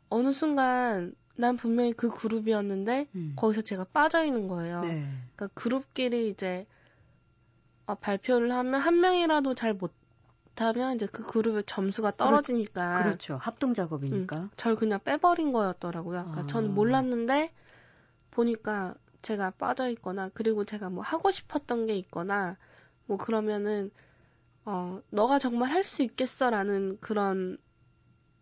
어느 0.09 0.31
순간 0.31 1.13
난 1.35 1.57
분명히 1.57 1.91
그 1.93 2.09
그룹이었는데 2.09 3.09
음. 3.15 3.33
거기서 3.35 3.61
제가 3.61 3.83
빠져 3.91 4.23
있는 4.23 4.47
거예요. 4.47 4.81
네. 4.81 5.05
그러니까 5.35 5.47
그룹끼리 5.53 6.29
이제 6.29 6.65
어, 7.85 7.95
발표를 7.95 8.51
하면 8.51 8.79
한 8.81 8.99
명이라도 8.99 9.53
잘 9.53 9.73
못 9.75 9.93
하면 10.63 10.95
이제 10.95 11.05
그 11.07 11.23
그룹의 11.23 11.63
점수가 11.65 12.11
떨어지니까 12.17 13.03
그렇 13.03 13.17
죠. 13.17 13.37
합동 13.41 13.73
작업이니까. 13.73 14.49
절 14.55 14.75
그냥 14.75 14.99
빼버린 15.03 15.51
거였더라고요. 15.51 16.19
그러니까 16.21 16.41
아. 16.41 16.45
저는 16.47 16.73
몰랐는데 16.73 17.51
보니까 18.31 18.95
제가 19.21 19.51
빠져 19.51 19.89
있거나 19.89 20.29
그리고 20.33 20.65
제가 20.65 20.89
뭐 20.89 21.03
하고 21.03 21.31
싶었던 21.31 21.87
게 21.87 21.95
있거나 21.97 22.57
뭐 23.05 23.17
그러면은 23.17 23.91
어 24.65 25.01
너가 25.09 25.39
정말 25.39 25.71
할 25.71 25.83
수 25.83 26.03
있겠어라는 26.03 26.97
그런 27.01 27.57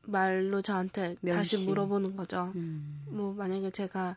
말로 0.05 0.61
저한테 0.61 1.15
다시 1.15 1.55
면시. 1.55 1.67
물어보는 1.67 2.15
거죠. 2.15 2.51
음. 2.55 3.03
뭐 3.07 3.33
만약에 3.33 3.71
제가 3.71 4.15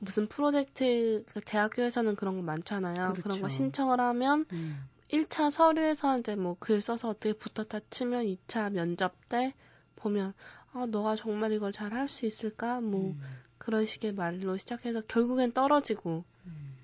무슨 0.00 0.26
프로젝트 0.28 1.24
그 1.28 1.40
대학교에서는 1.40 2.14
그런 2.16 2.36
거 2.36 2.42
많잖아요. 2.42 3.12
그렇죠. 3.12 3.22
그런거 3.22 3.48
신청을 3.48 4.00
하면 4.00 4.46
음. 4.52 4.88
1차 5.10 5.50
서류에서 5.50 6.18
이제 6.18 6.34
뭐 6.36 6.56
글 6.58 6.80
써서 6.80 7.08
어떻게 7.08 7.32
붙었다 7.32 7.80
치면 7.90 8.24
2차 8.26 8.70
면접 8.72 9.14
때 9.28 9.54
보면 9.96 10.34
아 10.72 10.86
너가 10.86 11.16
정말 11.16 11.52
이걸 11.52 11.72
잘 11.72 11.92
할 11.92 12.08
수 12.08 12.26
있을까 12.26 12.80
뭐 12.80 13.10
음. 13.12 13.20
그런 13.58 13.84
식의 13.84 14.12
말로 14.12 14.56
시작해서 14.56 15.00
결국엔 15.02 15.52
떨어지고 15.52 16.24
음. 16.46 16.74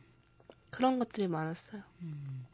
그런 0.70 0.98
것들이 0.98 1.28
많았어요. 1.28 1.82
음. 2.02 2.46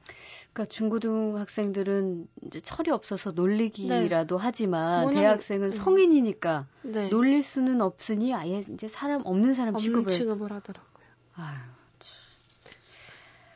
그러니까 0.53 0.65
중고등학생들은 0.75 2.27
이제 2.47 2.61
철이 2.61 2.91
없어서 2.91 3.31
놀리기라도 3.31 4.37
하지만 4.37 5.05
뭐냐면- 5.07 5.15
대학생은 5.23 5.69
음. 5.69 5.73
성인이니까 5.73 6.67
네. 6.83 7.09
놀릴 7.09 7.43
수는 7.45 7.81
없으니 7.81 8.35
아예 8.35 8.65
이제 8.69 8.89
사람 8.89 9.23
없는 9.25 9.55
사람 9.55 9.75
없는 9.77 9.81
취급을 9.81 10.09
취급을 10.09 10.53
하더라고요. 10.53 11.07
아유, 11.35 11.57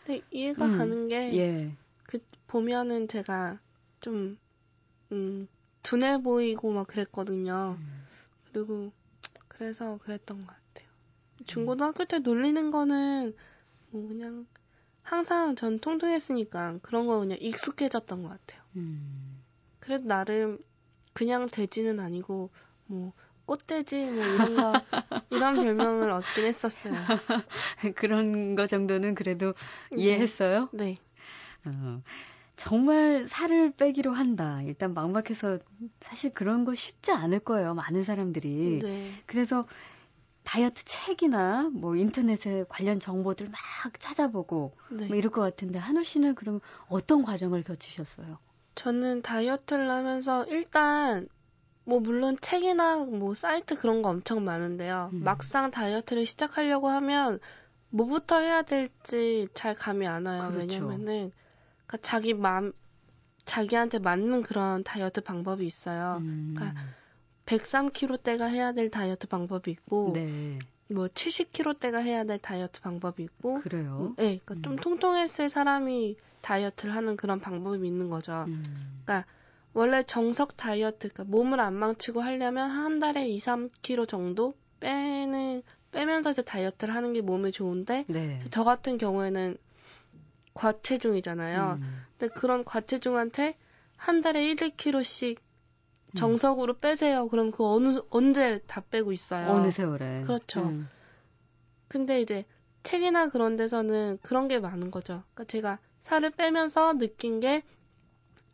근데 0.07 0.23
이해가 0.31 0.67
음. 0.67 0.79
가는 0.79 1.09
게 1.09 1.37
예. 1.37 1.77
그 2.15 2.25
보면은 2.47 3.09
제가 3.09 3.59
좀 4.01 4.39
음, 5.11 5.49
둔해 5.83 6.23
보이고 6.23 6.71
막 6.71 6.87
그랬거든요. 6.87 7.77
음. 7.77 8.07
그리고 8.53 8.93
그래서 9.49 9.99
그랬던 9.99 10.39
것 10.39 10.47
같아요. 10.47 10.89
중고등학교 11.45 12.05
때 12.05 12.21
놀리는 12.21 12.71
거는 12.71 13.35
뭐 13.91 14.07
그냥 14.07 14.47
항상 15.03 15.57
전 15.57 15.81
통통했으니까 15.81 16.79
그런 16.83 17.09
거 17.09 17.19
그냥 17.19 17.37
익숙해졌던 17.41 18.23
것 18.23 18.29
같아요. 18.29 18.63
음. 18.77 19.43
그래도 19.81 20.07
나름 20.07 20.59
그냥 21.15 21.47
돼지는 21.47 21.99
아니고 21.99 22.51
뭐 22.87 23.13
꽃돼지 23.45 24.05
뭐 24.05 24.23
이런 24.23 24.55
거 24.55 24.73
이런 25.31 25.57
별명을 25.57 26.13
얻긴 26.13 26.45
했었어요. 26.45 26.95
그런 27.97 28.55
거 28.55 28.69
정도는 28.69 29.17
그래도 29.17 29.55
이해했어요. 29.97 30.69
네. 30.73 30.99
어. 31.67 32.03
정말 32.57 33.27
살을 33.29 33.73
빼기로 33.73 34.13
한다. 34.13 34.63
일단 34.63 34.95
막막해서 34.95 35.59
사실 36.01 36.33
그런 36.33 36.65
거 36.65 36.75
쉽지 36.75 37.11
않을 37.11 37.41
거예요. 37.41 37.75
많은 37.75 38.05
사람들이. 38.05 38.79
네. 38.81 39.11
그래서 39.27 39.67
다이어트 40.45 40.85
책이나 40.85 41.71
뭐 41.73 41.97
인터넷에 41.97 42.65
관련 42.69 43.01
정보들 43.01 43.49
막 43.49 43.59
찾아보고 43.99 44.77
네. 44.91 45.07
뭐 45.07 45.17
이럴 45.17 45.31
것 45.31 45.41
같은데 45.41 45.79
한우 45.79 46.05
씨는 46.05 46.35
그럼 46.35 46.61
어떤 46.89 47.23
과정을 47.23 47.65
거치셨어요? 47.65 48.39
저는 48.75 49.23
다이어트를 49.23 49.91
하면서 49.91 50.45
일단 50.47 51.29
뭐 51.85 52.01
물론 52.01 52.37
책이나 52.41 52.97
뭐 52.97 53.35
사이트 53.35 53.75
그런 53.75 54.03
거 54.03 54.11
엄청 54.11 54.45
많은데요. 54.45 55.11
음. 55.13 55.25
막상 55.25 55.71
다이어트를 55.71 56.27
시작하려고 56.27 56.89
하면 56.89 57.41
뭐부터 57.91 58.41
해야 58.41 58.63
될지 58.63 59.49
잘 59.55 59.75
감이 59.75 60.07
안 60.07 60.27
와요. 60.27 60.51
그렇죠. 60.51 60.87
왜냐면은 60.87 61.33
그러니까 61.95 61.99
자기 62.03 62.35
마음 62.35 62.73
자기한테 63.45 63.99
맞는 63.99 64.43
그런 64.43 64.83
다이어트 64.83 65.21
방법이 65.21 65.67
있어요. 65.67 66.19
음. 66.21 66.55
그러니까 66.57 66.81
103kg대가 67.47 68.49
해야 68.49 68.73
될 68.73 68.91
다이어트 68.91 69.29
방법이 69.29 69.71
있고 69.71 70.13
네, 70.15 70.59
뭐 70.89 71.07
70kg대가 71.07 72.03
해야 72.03 72.25
될 72.25 72.39
다이어트 72.39 72.81
방법이 72.81 73.23
있고 73.23 73.61
그래요. 73.61 74.15
네, 74.17 74.41
그러니까 74.45 74.55
음. 74.55 74.63
좀 74.63 74.77
통통했을 74.77 75.49
사람이 75.49 76.17
다이어트를 76.41 76.95
하는 76.95 77.17
그런 77.17 77.41
방법이 77.41 77.87
있는 77.87 78.09
거죠. 78.09 78.45
음. 78.49 78.63
원래 79.77 80.05
정석 80.05 80.57
다이어트, 80.57 81.09
그러니까 81.09 81.25
몸을 81.25 81.59
안 81.59 81.75
망치고 81.75 82.21
하려면 82.21 82.71
한 82.71 83.01
달에 83.01 83.29
2, 83.29 83.39
3kg 83.39 84.07
정도 84.07 84.55
빼는 84.79 85.63
빼면서 85.91 86.31
이제 86.31 86.43
다이어트를 86.43 86.95
하는 86.95 87.13
게 87.13 87.21
몸에 87.21 87.51
좋은데 87.51 88.05
네. 88.07 88.39
저 88.51 88.63
같은 88.63 88.99
경우에는 88.99 89.57
과체중이잖아요. 90.55 91.79
음. 91.81 92.05
근데 92.17 92.33
그런 92.35 92.65
과체중한테 92.65 93.57
한 93.97 94.21
달에 94.21 94.45
1, 94.45 94.57
2kg씩 94.57 95.39
정석으로 96.15 96.79
빼세요. 96.79 97.29
그럼 97.29 97.51
그 97.51 97.67
어느 97.67 98.01
언제 98.11 98.61
다 98.67 98.83
빼고 98.89 99.13
있어요. 99.13 99.51
어느 99.51 99.71
세월에. 99.71 100.23
그렇죠. 100.23 100.63
음. 100.63 100.89
근데 101.89 102.21
이제 102.21 102.45
책이나 102.85 103.29
그런 103.29 103.57
데서는 103.57 104.19
그런 104.23 104.47
게 104.47 104.59
많은 104.59 104.91
거죠. 104.91 105.25
그러니까 105.35 105.45
제가 105.45 105.79
살을 106.03 106.31
빼면서 106.31 106.99
느낀 106.99 107.41
게, 107.41 107.63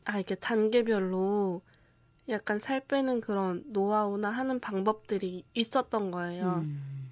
아, 0.04 0.18
이게 0.18 0.34
단계별로 0.34 1.62
약간 2.28 2.58
살 2.58 2.80
빼는 2.80 3.20
그런 3.20 3.64
노하우나 3.66 4.30
하는 4.30 4.60
방법들이 4.60 5.44
있었던 5.52 6.10
거예요. 6.10 6.64
음. 6.64 7.10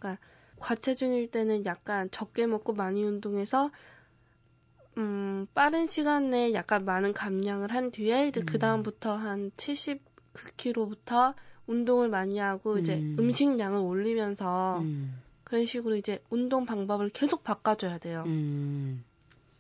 과체중일 0.59 1.31
때는 1.31 1.65
약간 1.67 2.11
적게 2.11 2.47
먹고 2.47 2.73
많이 2.73 3.03
운동해서, 3.05 3.71
음, 4.99 5.47
빠른 5.55 5.87
시간 5.87 6.31
내에 6.31 6.53
약간 6.55 6.85
많은 6.85 7.13
감량을 7.13 7.73
한 7.73 7.91
뒤에 7.91 8.29
이제 8.29 8.41
음. 8.41 8.47
그 8.47 8.59
다음부터 8.59 9.17
한 9.17 9.51
79kg부터 9.57 11.35
운동을 11.67 12.09
많이 12.09 12.39
하고 12.39 12.79
이제 12.79 12.97
음. 12.97 13.17
음식량을 13.19 13.79
올리면서 13.81 14.81
음. 14.81 15.21
그런 15.45 15.65
식으로 15.65 15.97
이제 15.97 16.23
운동 16.31 16.67
방법을 16.67 17.11
계속 17.11 17.45
바꿔줘야 17.45 17.99
돼요. 17.99 18.25
음. 18.27 19.05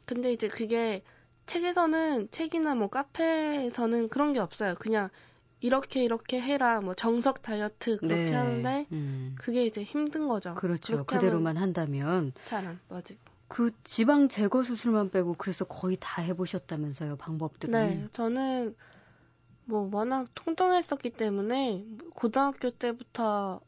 근데 0.06 0.32
이제 0.32 0.48
그게 0.48 1.02
책에서는 1.46 2.28
책이나 2.30 2.74
뭐 2.74 2.88
카페에서는 2.88 4.08
그런 4.08 4.32
게 4.32 4.40
없어요. 4.40 4.74
그냥 4.78 5.08
이렇게 5.60 6.04
이렇게 6.04 6.40
해라 6.40 6.80
뭐 6.80 6.94
정석 6.94 7.42
다이어트 7.42 7.98
그렇게 7.98 8.30
네. 8.30 8.32
하는데 8.32 8.86
음. 8.92 9.34
그게 9.38 9.64
이제 9.64 9.82
힘든 9.82 10.28
거죠. 10.28 10.54
그렇죠. 10.54 11.04
그대로만 11.04 11.56
한다면 11.56 12.32
잘 12.44 12.66
안 12.66 12.78
빠지고. 12.88 13.37
그 13.48 13.70
지방 13.82 14.28
제거 14.28 14.62
수술만 14.62 15.10
빼고 15.10 15.34
그래서 15.38 15.64
거의 15.64 15.96
다 15.98 16.20
해보셨다면서요 16.22 17.16
방법들은. 17.16 17.72
네, 17.72 18.06
저는 18.12 18.76
뭐 19.64 19.88
워낙 19.92 20.28
통통했었기 20.34 21.10
때문에 21.10 21.84
고등학교 22.14 22.70
때부터 22.70 23.60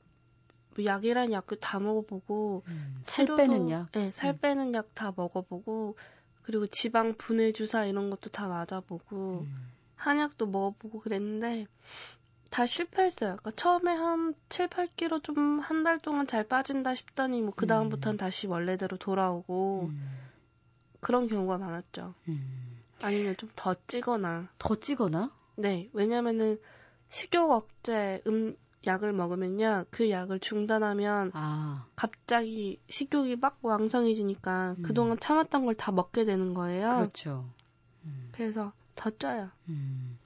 뭐 0.76 0.84
약이란 0.84 1.32
약을 1.32 1.58
다 1.60 1.78
먹어보고 1.80 2.62
음, 2.68 3.00
살 3.04 3.26
치료도- 3.26 3.36
빼는 3.38 3.70
약. 3.70 3.90
네, 3.92 4.10
살 4.12 4.30
음. 4.34 4.38
빼는 4.38 4.74
약다 4.74 5.12
먹어보고 5.16 5.96
그리고 6.42 6.66
지방 6.66 7.14
분해 7.16 7.52
주사 7.52 7.84
이런 7.86 8.10
것도 8.10 8.30
다 8.30 8.48
맞아보고 8.48 9.40
음. 9.46 9.70
한약도 9.96 10.46
먹어보고 10.46 11.00
그랬는데 11.00 11.66
다 12.50 12.66
실패했어요. 12.66 13.36
그러니까 13.36 13.50
처음에 13.52 13.92
한 13.94 14.34
7, 14.48 14.68
8kg 14.68 15.22
좀 15.22 15.60
한 15.60 15.84
달 15.84 15.98
동안 16.00 16.26
잘 16.26 16.44
빠진다 16.46 16.94
싶더니 16.94 17.40
뭐 17.42 17.52
그 17.56 17.66
다음부터는 17.66 18.16
음. 18.16 18.18
다시 18.18 18.46
원래대로 18.46 18.96
돌아오고 18.98 19.88
음. 19.90 20.10
그런 21.00 21.28
경우가 21.28 21.58
많았죠. 21.58 22.14
음. 22.28 22.78
아니면 23.02 23.36
좀 23.38 23.50
더 23.56 23.74
찌거나. 23.86 24.48
더 24.58 24.74
찌거나? 24.74 25.30
네, 25.56 25.88
왜냐면은 25.92 26.58
식욕 27.08 27.50
억제, 27.50 28.22
음, 28.26 28.56
약을 28.86 29.12
먹으면요. 29.12 29.84
그 29.90 30.10
약을 30.10 30.40
중단하면 30.40 31.30
아. 31.34 31.86
갑자기 31.96 32.80
식욕이 32.88 33.36
막 33.36 33.58
왕성해지니까 33.62 34.76
음. 34.78 34.82
그동안 34.82 35.18
참았던 35.20 35.64
걸 35.66 35.74
다 35.74 35.92
먹게 35.92 36.24
되는 36.24 36.54
거예요. 36.54 36.88
그렇죠. 36.90 37.48
음. 38.04 38.28
그래서 38.32 38.72
더 38.94 39.10
쪄요. 39.10 39.50
음. 39.68 40.18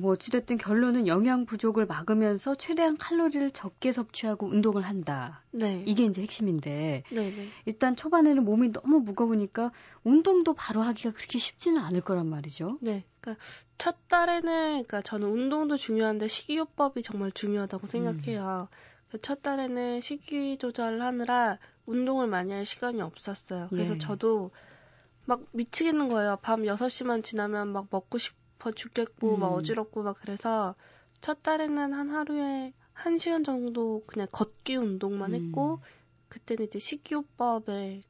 뭐 0.00 0.12
어찌됐든 0.12 0.58
결론은 0.58 1.06
영양 1.06 1.46
부족을 1.46 1.86
막으면서 1.86 2.54
최대한 2.54 2.96
칼로리를 2.96 3.50
적게 3.50 3.92
섭취하고 3.92 4.46
운동을 4.46 4.82
한다. 4.82 5.42
네. 5.50 5.82
이게 5.86 6.04
이제 6.04 6.22
핵심인데 6.22 7.04
네네. 7.10 7.30
네. 7.30 7.48
일단 7.64 7.96
초반에는 7.96 8.44
몸이 8.44 8.72
너무 8.72 9.00
무거우니까 9.00 9.72
운동도 10.02 10.54
바로 10.54 10.82
하기가 10.82 11.12
그렇게 11.12 11.38
쉽지는 11.38 11.80
않을 11.82 12.00
거란 12.00 12.26
말이죠. 12.26 12.78
네. 12.80 13.04
그러니까 13.20 13.44
첫 13.78 14.08
달에는 14.08 14.42
그러니까 14.70 15.02
저는 15.02 15.28
운동도 15.28 15.76
중요한데 15.76 16.28
식이요법이 16.28 17.02
정말 17.02 17.32
중요하다고 17.32 17.88
생각해요. 17.88 18.68
음. 18.70 19.18
첫 19.22 19.42
달에는 19.42 20.00
식이 20.00 20.58
조절하느라 20.58 21.58
운동을 21.86 22.26
많이 22.26 22.52
할 22.52 22.64
시간이 22.64 23.00
없었어요. 23.00 23.68
그래서 23.70 23.94
예. 23.94 23.98
저도 23.98 24.50
막 25.26 25.42
미치겠는 25.52 26.08
거예요. 26.08 26.38
밤 26.42 26.62
6시만 26.62 27.22
지나면 27.22 27.68
막 27.68 27.86
먹고 27.90 28.18
싶 28.18 28.34
더 28.64 28.70
죽겠고 28.72 29.34
음. 29.34 29.40
막 29.40 29.48
어지럽고 29.48 30.02
막 30.02 30.16
그래서 30.18 30.74
첫 31.20 31.42
달에는 31.42 31.92
한 31.92 32.08
하루에 32.08 32.72
한 32.94 33.18
시간 33.18 33.44
정도 33.44 34.02
그냥 34.06 34.26
걷기 34.32 34.76
운동만 34.76 35.34
음. 35.34 35.48
했고 35.48 35.80
그때는 36.30 36.64
이제 36.64 36.78
식이요법에 36.78 38.02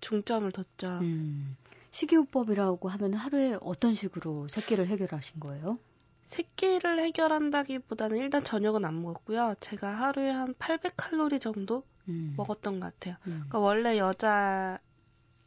중점을 0.00 0.52
뒀죠. 0.52 0.98
음. 1.00 1.56
식이요법이라고 1.90 2.86
하면 2.90 3.14
하루에 3.14 3.56
어떤 3.62 3.94
식으로 3.94 4.46
새끼를 4.48 4.88
해결하신 4.88 5.40
거예요? 5.40 5.78
새끼를 6.26 6.98
해결한다기보다는 7.00 8.18
일단 8.18 8.44
저녁은 8.44 8.84
안 8.84 9.00
먹었고요. 9.00 9.54
제가 9.60 9.88
하루에 9.88 10.30
한 10.30 10.52
800칼로리 10.54 11.40
정도 11.40 11.82
음. 12.08 12.34
먹었던 12.36 12.80
것 12.80 12.92
같아요. 12.92 13.16
음. 13.26 13.44
그러니까 13.48 13.58
원래 13.58 13.96
여자 13.96 14.78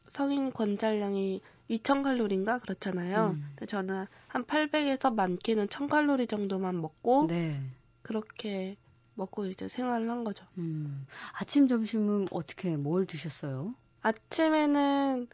성인 0.07 0.51
권장량이 0.51 1.41
2,000칼로리인가 1.69 2.61
그렇잖아요. 2.61 3.35
음. 3.35 3.45
근데 3.49 3.65
저는 3.65 4.05
한 4.27 4.45
800에서 4.45 5.13
많게는 5.13 5.67
1,000칼로리 5.67 6.29
정도만 6.29 6.79
먹고 6.81 7.27
네. 7.27 7.61
그렇게 8.01 8.77
먹고 9.15 9.45
이제 9.45 9.67
생활을 9.67 10.09
한 10.09 10.23
거죠. 10.23 10.45
음. 10.57 11.05
아침 11.33 11.67
점심은 11.67 12.27
어떻게 12.31 12.77
뭘 12.77 13.05
드셨어요? 13.05 13.73
아침에는 14.01 15.27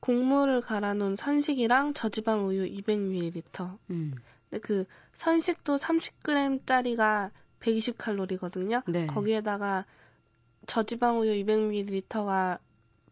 곡물을 0.00 0.60
갈아 0.62 0.94
놓은 0.94 1.16
선식이랑 1.16 1.94
저지방 1.94 2.46
우유 2.46 2.64
200ml. 2.64 3.78
음. 3.90 4.14
근데 4.48 4.60
그 4.60 4.84
선식도 5.14 5.76
30g짜리가 5.76 7.30
120칼로리거든요. 7.60 8.82
네. 8.90 9.06
거기에다가 9.06 9.84
저지방 10.66 11.20
우유 11.20 11.32
200ml가 11.44 12.58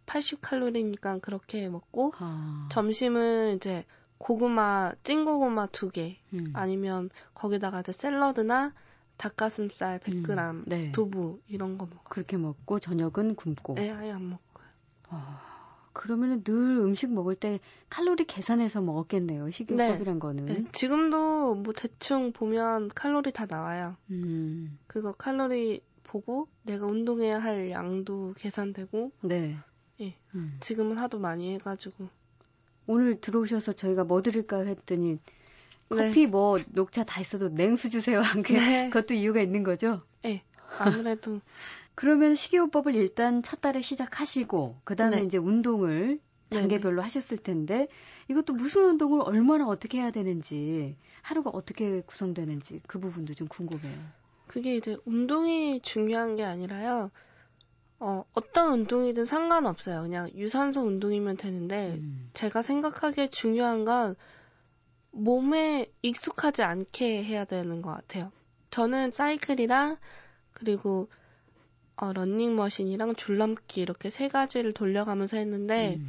80칼로리니까 0.08 1.20
그렇게 1.20 1.68
먹고 1.68 2.12
아. 2.18 2.68
점심은 2.72 3.56
이제 3.56 3.84
고구마 4.18 4.92
찐 5.04 5.24
고구마 5.24 5.66
두 5.66 5.90
개, 5.90 6.18
음. 6.32 6.50
아니면 6.54 7.10
거기다가 7.34 7.80
이제 7.80 7.92
샐러드나 7.92 8.74
닭가슴살 9.16 10.00
100g, 10.00 10.50
음. 10.50 10.64
네. 10.66 10.92
두부 10.92 11.40
이런 11.48 11.78
거 11.78 11.86
먹고 11.86 12.04
그렇게 12.08 12.36
먹고 12.36 12.80
저녁은 12.80 13.36
굶고. 13.36 13.74
네, 13.74 13.90
아예 13.90 14.12
안 14.12 14.30
먹고요. 14.30 14.66
아, 15.10 15.88
그러면은 15.92 16.42
늘 16.42 16.54
음식 16.78 17.12
먹을 17.12 17.34
때 17.34 17.60
칼로리 17.90 18.24
계산해서 18.24 18.80
먹었겠네요. 18.80 19.50
식이요법이란 19.50 20.14
네. 20.14 20.18
거는. 20.18 20.46
네. 20.46 20.64
지금도 20.72 21.56
뭐 21.56 21.72
대충 21.72 22.32
보면 22.32 22.88
칼로리 22.88 23.32
다 23.32 23.46
나와요. 23.46 23.96
음. 24.10 24.78
그거 24.86 25.12
칼로리 25.12 25.80
보고 26.04 26.48
내가 26.62 26.86
운동해야 26.86 27.38
할 27.38 27.70
양도 27.70 28.32
계산되고. 28.36 29.12
네. 29.22 29.56
예. 30.00 30.14
음. 30.34 30.56
지금은 30.60 30.98
하도 30.98 31.18
많이 31.18 31.54
해가지고. 31.54 32.08
오늘 32.86 33.20
들어오셔서 33.20 33.72
저희가 33.72 34.04
뭐 34.04 34.22
드릴까 34.22 34.60
했더니 34.60 35.18
커피 35.88 36.24
네. 36.24 36.26
뭐 36.26 36.58
녹차 36.68 37.04
다 37.04 37.20
있어도 37.20 37.48
냉수 37.48 37.90
주세요 37.90 38.20
한게 38.22 38.58
네. 38.58 38.90
그것도 38.90 39.14
이유가 39.14 39.40
있는 39.40 39.62
거죠? 39.62 40.02
네. 40.22 40.42
아무래도 40.78 41.40
그러면 41.94 42.34
식이요법을 42.34 42.94
일단 42.94 43.42
첫 43.42 43.60
달에 43.60 43.80
시작하시고 43.80 44.80
그다음에 44.84 45.16
네. 45.16 45.22
이제 45.24 45.38
운동을 45.38 46.20
단계별로 46.50 47.02
하셨을 47.02 47.38
텐데 47.38 47.88
이것도 48.28 48.54
무슨 48.54 48.84
운동을 48.84 49.20
얼마나 49.22 49.66
어떻게 49.66 49.98
해야 49.98 50.10
되는지 50.10 50.96
하루가 51.22 51.50
어떻게 51.50 52.00
구성되는지 52.02 52.82
그 52.86 52.98
부분도 52.98 53.34
좀 53.34 53.48
궁금해요. 53.48 53.98
그게 54.46 54.76
이제 54.76 54.96
운동이 55.04 55.80
중요한 55.82 56.36
게 56.36 56.44
아니라요. 56.44 57.10
어, 58.00 58.24
어떤 58.32 58.72
운동이든 58.72 59.24
상관없어요. 59.24 60.02
그냥 60.02 60.30
유산소 60.34 60.82
운동이면 60.82 61.36
되는데, 61.36 61.94
음. 61.94 62.30
제가 62.32 62.62
생각하기에 62.62 63.28
중요한 63.28 63.84
건 63.84 64.14
몸에 65.10 65.90
익숙하지 66.02 66.62
않게 66.62 67.24
해야 67.24 67.44
되는 67.44 67.82
것 67.82 67.90
같아요. 67.90 68.30
저는 68.70 69.10
사이클이랑, 69.10 69.96
그리고, 70.52 71.08
어, 71.96 72.12
런닝머신이랑 72.12 73.16
줄넘기 73.16 73.80
이렇게 73.80 74.10
세 74.10 74.28
가지를 74.28 74.72
돌려가면서 74.74 75.36
했는데, 75.36 75.96
음. 75.96 76.08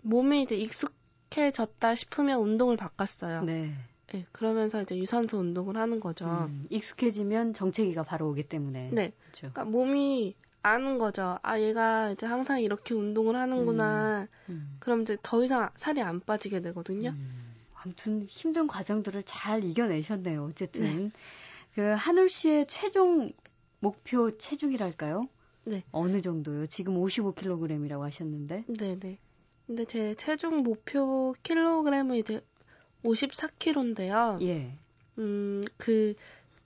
몸에 0.00 0.40
이제 0.40 0.56
익숙해졌다 0.56 1.94
싶으면 1.94 2.40
운동을 2.40 2.78
바꿨어요. 2.78 3.42
네. 3.42 3.74
네, 4.10 4.24
그러면서 4.32 4.80
이제 4.80 4.96
유산소 4.96 5.36
운동을 5.36 5.76
하는 5.76 6.00
거죠. 6.00 6.24
음, 6.26 6.66
익숙해지면 6.70 7.52
정체기가 7.52 8.04
바로 8.04 8.30
오기 8.30 8.44
때문에. 8.44 8.88
네. 8.90 9.12
그렇죠. 9.20 9.52
그러니까 9.52 9.64
몸이 9.66 10.34
아는 10.68 10.98
거죠. 10.98 11.38
아, 11.42 11.60
얘가 11.60 12.10
이제 12.10 12.26
항상 12.26 12.60
이렇게 12.60 12.94
운동을 12.94 13.36
하는구나. 13.36 14.28
음, 14.48 14.52
음. 14.52 14.76
그럼 14.80 15.02
이제 15.02 15.16
더 15.22 15.42
이상 15.42 15.70
살이 15.76 16.00
안 16.02 16.20
빠지게 16.20 16.60
되거든요. 16.60 17.10
음. 17.10 17.54
아무튼 17.74 18.24
힘든 18.24 18.66
과정들을 18.66 19.22
잘 19.24 19.64
이겨내셨네요. 19.64 20.44
어쨌든. 20.44 20.82
네. 20.82 21.10
그 21.74 21.82
한울 21.96 22.28
씨의 22.28 22.66
최종 22.66 23.32
목표 23.80 24.36
체중이랄까요? 24.36 25.28
네. 25.64 25.84
어느 25.92 26.20
정도요? 26.20 26.66
지금 26.66 26.94
55kg이라고 26.94 28.00
하셨는데. 28.00 28.64
네네. 28.66 28.98
네. 28.98 29.18
근데 29.66 29.84
제 29.84 30.14
최종 30.16 30.62
목표 30.62 31.34
킬로그램은 31.42 32.16
이제 32.16 32.40
54kg인데요. 33.04 34.40
예. 34.42 34.78
음, 35.18 35.62
그 35.76 36.14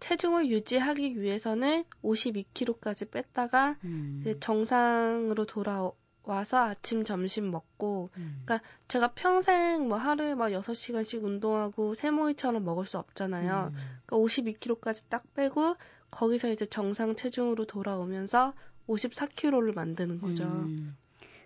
체중을 0.03 0.49
유지하기 0.49 1.21
위해서는 1.21 1.85
52kg까지 2.03 3.11
뺐다가 3.13 3.77
음. 3.85 4.25
정상으로 4.41 5.47
돌아와서 5.47 6.59
아침 6.59 7.05
점심 7.05 7.53
먹고 7.53 8.11
음. 8.17 8.43
그러니까 8.45 8.69
제가 8.89 9.13
평생 9.15 9.89
뭐 9.89 9.97
하루에 9.97 10.35
막 10.35 10.49
6시간씩 10.49 11.23
운동하고 11.23 11.95
세모이처럼 11.95 12.65
먹을 12.65 12.85
수 12.85 12.99
없잖아요. 12.99 13.71
음. 13.73 13.79
그러니까 14.05 14.17
52kg까지 14.17 15.05
딱 15.09 15.23
빼고 15.35 15.77
거기서 16.11 16.51
이제 16.51 16.67
정상 16.67 17.15
체중으로 17.15 17.67
돌아오면서 17.67 18.55
54kg를 18.89 19.73
만드는 19.73 20.21
거죠. 20.21 20.43
음. 20.43 20.97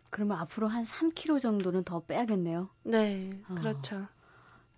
그러면 0.08 0.38
앞으로 0.38 0.66
한 0.66 0.84
3kg 0.84 1.40
정도는 1.40 1.84
더 1.84 2.00
빼야겠네요. 2.00 2.70
네, 2.84 3.38
어. 3.50 3.54
그렇죠. 3.54 4.06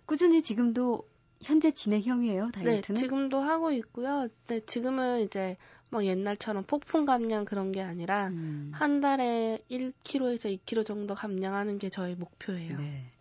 꾸준히 0.05 0.41
지금도 0.41 1.07
현재 1.41 1.71
진행형이에요, 1.71 2.45
네, 2.45 2.51
다이어트는? 2.51 2.95
네, 2.95 2.99
지금도 2.99 3.39
하고 3.39 3.71
있고요. 3.71 4.27
네, 4.47 4.59
지금은 4.65 5.21
이제 5.21 5.57
막 5.89 6.05
옛날처럼 6.05 6.63
폭풍 6.65 7.05
감량 7.05 7.45
그런 7.45 7.71
게 7.71 7.81
아니라 7.81 8.27
음. 8.27 8.71
한 8.73 8.99
달에 8.99 9.59
1kg에서 9.71 10.59
2kg 10.59 10.85
정도 10.85 11.15
감량하는 11.15 11.79
게 11.79 11.89
저희 11.89 12.15
목표예요. 12.15 12.77
네. 12.77 13.11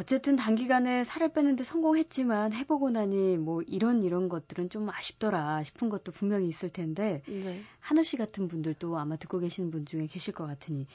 어쨌든 0.00 0.36
단기간에 0.36 1.02
살을 1.02 1.32
빼는데 1.32 1.64
성공했지만 1.64 2.52
해보고 2.52 2.90
나니 2.90 3.36
뭐 3.36 3.62
이런 3.62 4.04
이런 4.04 4.28
것들은 4.28 4.70
좀 4.70 4.88
아쉽더라 4.88 5.64
싶은 5.64 5.88
것도 5.88 6.12
분명히 6.12 6.46
있을 6.46 6.70
텐데 6.70 7.22
네. 7.26 7.60
한우 7.80 8.04
씨 8.04 8.16
같은 8.16 8.46
분들도 8.46 8.96
아마 8.96 9.16
듣고 9.16 9.40
계시는 9.40 9.72
분 9.72 9.86
중에 9.86 10.06
계실 10.06 10.34
것 10.34 10.46
같으니 10.46 10.86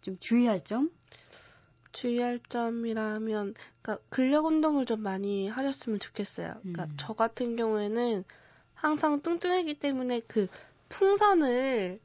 좀 0.00 0.18
주의할 0.18 0.64
점 0.64 0.90
주의할 1.94 2.40
점이라면, 2.48 3.54
그러니까 3.80 4.04
근력 4.10 4.44
운동을 4.44 4.84
좀 4.84 5.00
많이 5.00 5.48
하셨으면 5.48 6.00
좋겠어요. 6.00 6.56
그러니까 6.60 6.84
음. 6.84 6.94
저 6.98 7.14
같은 7.14 7.56
경우에는 7.56 8.24
항상 8.74 9.22
뚱뚱하기 9.22 9.78
때문에 9.78 10.20
그 10.26 10.48
풍선을 10.90 12.00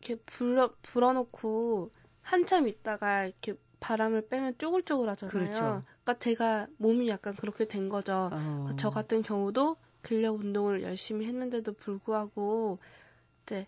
이렇게 0.00 0.22
불어 0.26 0.74
불어놓고 0.82 1.90
한참 2.20 2.68
있다가 2.68 3.24
이렇게 3.24 3.54
바람을 3.80 4.28
빼면 4.28 4.58
쪼글쪼글 4.58 5.08
하잖아요. 5.08 5.32
그렇죠. 5.32 5.82
그러니까 6.02 6.18
제가 6.18 6.66
몸이 6.76 7.08
약간 7.08 7.34
그렇게 7.36 7.66
된 7.66 7.88
거죠. 7.88 8.30
어. 8.32 8.70
저 8.76 8.90
같은 8.90 9.22
경우도 9.22 9.76
근력 10.02 10.40
운동을 10.40 10.82
열심히 10.82 11.26
했는데도 11.26 11.72
불구하고 11.74 12.78
이제 13.42 13.66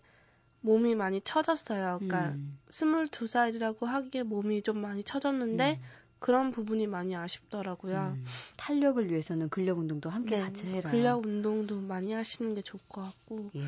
몸이 0.61 0.95
많이 0.95 1.21
처졌어요. 1.21 1.97
그러니까 1.99 2.29
음. 2.29 2.57
22살이라고 2.69 3.85
하기에 3.85 4.23
몸이 4.23 4.61
좀 4.61 4.79
많이 4.79 5.03
처졌는데 5.03 5.79
음. 5.81 5.85
그런 6.19 6.51
부분이 6.51 6.85
많이 6.85 7.15
아쉽더라고요. 7.15 8.13
음, 8.15 8.25
탄력을 8.55 9.09
위해서는 9.09 9.49
근력 9.49 9.79
운동도 9.79 10.09
함께 10.11 10.37
네, 10.37 10.41
같이 10.43 10.67
해라. 10.67 10.91
근력 10.91 11.25
운동도 11.25 11.81
많이 11.81 12.13
하시는 12.13 12.53
게 12.53 12.61
좋을 12.61 12.79
것 12.87 13.01
같고. 13.01 13.49
예. 13.55 13.63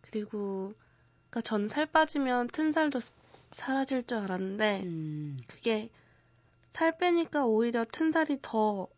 그리고 0.00 0.72
그러니까 1.28 1.42
저는 1.42 1.68
살 1.68 1.84
빠지면 1.84 2.46
튼 2.48 2.72
살도 2.72 3.00
사라질 3.52 4.06
줄 4.06 4.16
알았는데 4.18 4.82
음. 4.84 5.36
그게 5.46 5.90
살 6.70 6.96
빼니까 6.96 7.44
오히려 7.44 7.84
튼 7.84 8.12
살이 8.12 8.38
더 8.40 8.88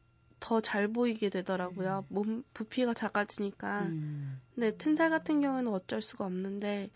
더 0.43 0.61
잘 0.61 0.89
보이게 0.89 1.31
되더라고요. 1.31 2.05
음. 2.11 2.15
몸 2.15 2.45
부피가 2.53 2.95
작아지니까. 2.95 3.83
음. 3.83 4.41
근데 4.55 4.77
튼 4.77 4.97
살 4.97 5.09
같은 5.09 5.41
경우에는 5.41 5.73
어쩔 5.73 6.03
수가 6.03 6.25
없는데 6.27 6.91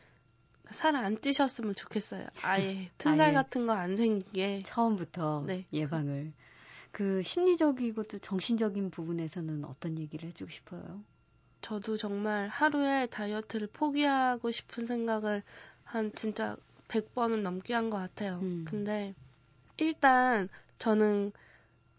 살 0.71 0.97
안 0.97 1.21
찌셨으면 1.21 1.75
좋겠어요. 1.75 2.27
아예 2.43 2.91
튼살 2.99 3.27
아예 3.29 3.35
같은 3.35 3.67
거 3.67 3.73
안 3.75 3.97
생기게 3.97 4.61
처음부터 4.65 5.45
네. 5.47 5.67
예방을. 5.73 6.33
그 6.93 7.23
심리적이고 7.23 8.05
또 8.05 8.19
정신적인 8.19 8.91
부분에서는 8.91 9.65
어떤 9.65 9.99
얘기를 9.99 10.29
해주고 10.29 10.51
싶어요? 10.51 11.03
저도 11.61 11.97
정말 11.97 12.49
하루에 12.49 13.07
다이어트를 13.07 13.69
포기하고 13.73 14.51
싶은 14.51 14.87
생각을 14.87 15.43
한 15.85 16.13
진짜 16.15 16.57
100번은 16.89 17.43
넘게 17.43 17.75
한 17.75 17.91
것 17.91 17.99
같아요. 17.99 18.39
음. 18.43 18.65
근데 18.69 19.15
일단 19.77 20.49
저는 20.79 21.33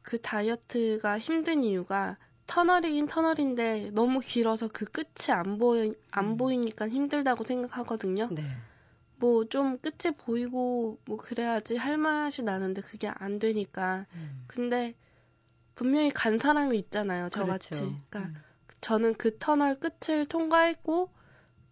그 0.03 0.19
다이어트가 0.21 1.19
힘든 1.19 1.63
이유가 1.63 2.17
터널이긴 2.47 3.07
터널인데 3.07 3.91
너무 3.91 4.19
길어서 4.19 4.69
그 4.71 4.85
끝이 4.85 5.31
안 5.31 5.57
보이 5.57 5.93
안 6.11 6.25
음. 6.25 6.37
보이니까 6.37 6.87
힘들다고 6.87 7.43
생각하거든요. 7.43 8.29
네. 8.31 8.43
뭐 9.17 9.45
좀 9.45 9.77
끝이 9.79 10.15
보이고 10.15 10.99
뭐 11.05 11.17
그래야지 11.17 11.75
할 11.75 11.97
맛이 11.97 12.43
나는데 12.43 12.81
그게 12.81 13.07
안 13.07 13.39
되니까. 13.39 14.05
음. 14.13 14.45
근데 14.47 14.95
분명히 15.75 16.09
간 16.09 16.37
사람이 16.37 16.77
있잖아요. 16.79 17.29
저같이. 17.29 17.69
그렇죠. 17.69 17.85
그러니까 18.09 18.19
음. 18.19 18.35
저는 18.81 19.13
그 19.15 19.37
터널 19.37 19.79
끝을 19.79 20.25
통과했고 20.25 21.11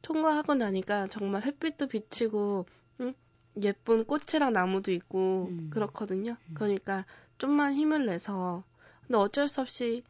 통과하고 0.01 0.55
나니까 0.55 1.07
정말 1.07 1.43
햇빛도 1.43 1.87
비치고 1.87 2.65
응? 3.01 3.13
예쁜 3.61 4.05
꽃이랑 4.05 4.53
나무도 4.53 4.91
있고 4.91 5.47
음. 5.49 5.69
그렇거든요. 5.71 6.37
음. 6.49 6.53
그러니까 6.53 7.05
좀만 7.37 7.73
힘을 7.75 8.05
내서 8.05 8.63
근데 9.01 9.17
어쩔 9.17 9.47
수 9.47 9.61
없이 9.61 10.03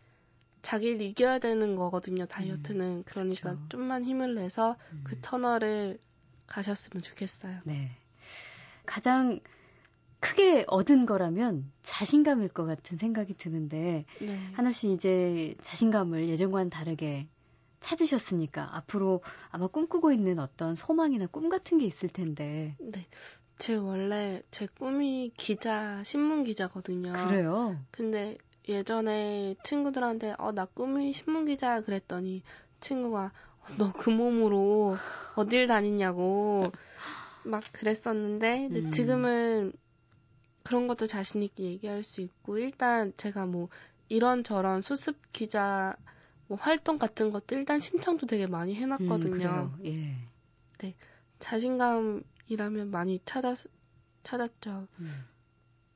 자기를 0.66 1.00
이겨야 1.02 1.38
되는 1.38 1.76
거거든요. 1.76 2.26
다이어트는 2.26 2.86
음. 2.86 3.04
그러니까 3.06 3.52
그렇죠. 3.52 3.70
좀만 3.70 4.04
힘을 4.04 4.34
내서 4.34 4.78
그 5.04 5.16
음. 5.16 5.20
터널을 5.22 6.00
가셨으면 6.48 7.04
좋겠어요. 7.04 7.60
네. 7.66 7.92
가장 8.88 9.40
크게 10.20 10.66
얻은 10.68 11.06
거라면 11.06 11.72
자신감일 11.84 12.50
것 12.50 12.66
같은 12.66 12.98
생각이 12.98 13.36
드는데 13.36 14.06
네. 14.20 14.40
하나 14.54 14.72
씨 14.72 14.92
이제 14.92 15.54
자신감을 15.62 16.30
예전과는 16.30 16.72
다르게 16.72 17.28
찾으셨으니까 17.80 18.76
앞으로 18.76 19.22
아마 19.52 19.68
꿈꾸고 19.68 20.12
있는 20.12 20.40
어떤 20.40 20.76
소망이나 20.76 21.28
꿈 21.28 21.48
같은 21.48 21.78
게 21.78 21.86
있을 21.86 22.10
텐데. 22.10 22.76
네. 22.80 23.06
제 23.60 23.76
원래 23.76 24.42
제 24.50 24.66
꿈이 24.66 25.32
기자, 25.38 26.02
신문 26.04 26.44
기자거든요. 26.44 27.14
그래요? 27.14 27.80
근데 27.92 28.38
예전에 28.68 29.56
친구들한테 29.64 30.36
어 30.38 30.52
나 30.52 30.66
꿈이 30.66 31.14
신문 31.14 31.46
기자 31.46 31.82
그랬더니 31.82 32.44
친구가 32.80 33.32
어, 33.62 33.66
너그 33.78 34.10
몸으로 34.10 34.98
어딜 35.36 35.68
다니냐고 35.68 36.72
막 37.44 37.64
그랬었는데 37.72 38.68
근데 38.70 38.80
음. 38.82 38.90
지금은 38.92 39.74
그런 40.64 40.88
것도 40.88 41.06
자신 41.06 41.44
있게 41.44 41.64
얘기할 41.64 42.02
수 42.04 42.22
있고 42.22 42.58
일단 42.58 43.14
제가 43.18 43.46
뭐 43.46 43.70
이런 44.10 44.44
저런 44.44 44.82
수습 44.82 45.32
기자 45.32 45.96
뭐 46.48 46.58
활동 46.60 46.98
같은 46.98 47.32
것도 47.32 47.56
일단 47.56 47.80
신청도 47.80 48.28
되게 48.28 48.48
많이 48.48 48.76
해놨거든요. 48.76 49.72
음, 49.78 49.86
예. 49.86 50.16
네, 50.80 50.96
자신감이라면 51.40 52.90
많이 52.92 53.20
찾았 53.26 53.68
찾았죠. 54.24 54.88
음. 55.00 55.26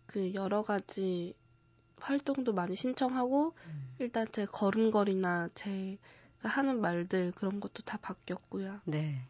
그 0.05 0.34
여러 0.34 0.62
가지 0.62 1.34
활동도 2.01 2.53
많이 2.53 2.75
신청하고 2.75 3.53
음. 3.65 3.95
일단 3.99 4.27
제 4.31 4.45
걸음걸이나 4.45 5.49
제가 5.55 5.97
하는 6.43 6.81
말들 6.81 7.31
그런 7.35 7.59
것도 7.59 7.83
다 7.83 7.97
바뀌었고요. 8.01 8.79
네. 8.85 9.21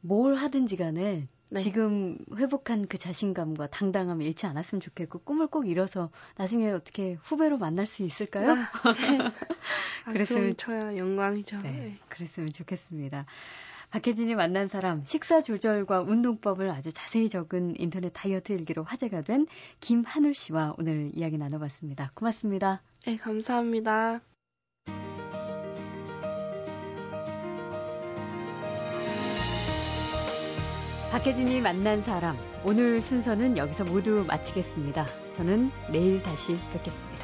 뭘 0.00 0.34
하든지 0.36 0.76
간에 0.76 1.28
네. 1.52 1.60
지금 1.60 2.16
회복한 2.36 2.86
그 2.86 2.96
자신감과 2.96 3.66
당당함을 3.68 4.24
잃지 4.24 4.46
않았으면 4.46 4.80
좋겠고 4.80 5.20
꿈을 5.20 5.48
꼭 5.48 5.66
이뤄서 5.66 6.10
나중에 6.36 6.70
어떻게 6.70 7.14
후배로 7.22 7.58
만날 7.58 7.86
수 7.86 8.04
있을까요? 8.04 8.52
아, 8.84 8.92
네. 8.94 9.18
아, 10.06 10.12
그랬으면 10.12 10.56
저야 10.56 10.96
영광이죠. 10.96 11.58
네, 11.62 11.70
네. 11.70 11.98
그랬으면 12.08 12.50
좋겠습니다. 12.50 13.26
박혜진이 13.90 14.36
만난 14.36 14.68
사람 14.68 15.04
식사 15.04 15.42
조절과 15.42 16.02
운동법을 16.02 16.70
아주 16.70 16.92
자세히 16.92 17.28
적은 17.28 17.74
인터넷 17.76 18.10
다이어트 18.10 18.52
일기로 18.52 18.84
화제가 18.84 19.22
된 19.22 19.46
김한울 19.80 20.34
씨와 20.34 20.74
오늘 20.78 21.10
이야기 21.12 21.38
나눠봤습니다. 21.38 22.12
고맙습니다. 22.14 22.82
네, 23.04 23.16
감사합니다. 23.16 24.20
박혜진이 31.10 31.60
만난 31.60 32.00
사람 32.02 32.36
오늘 32.64 33.02
순서는 33.02 33.56
여기서 33.56 33.82
모두 33.84 34.24
마치겠습니다. 34.28 35.06
저는 35.32 35.70
내일 35.90 36.22
다시 36.22 36.56
뵙겠습니다. 36.72 37.19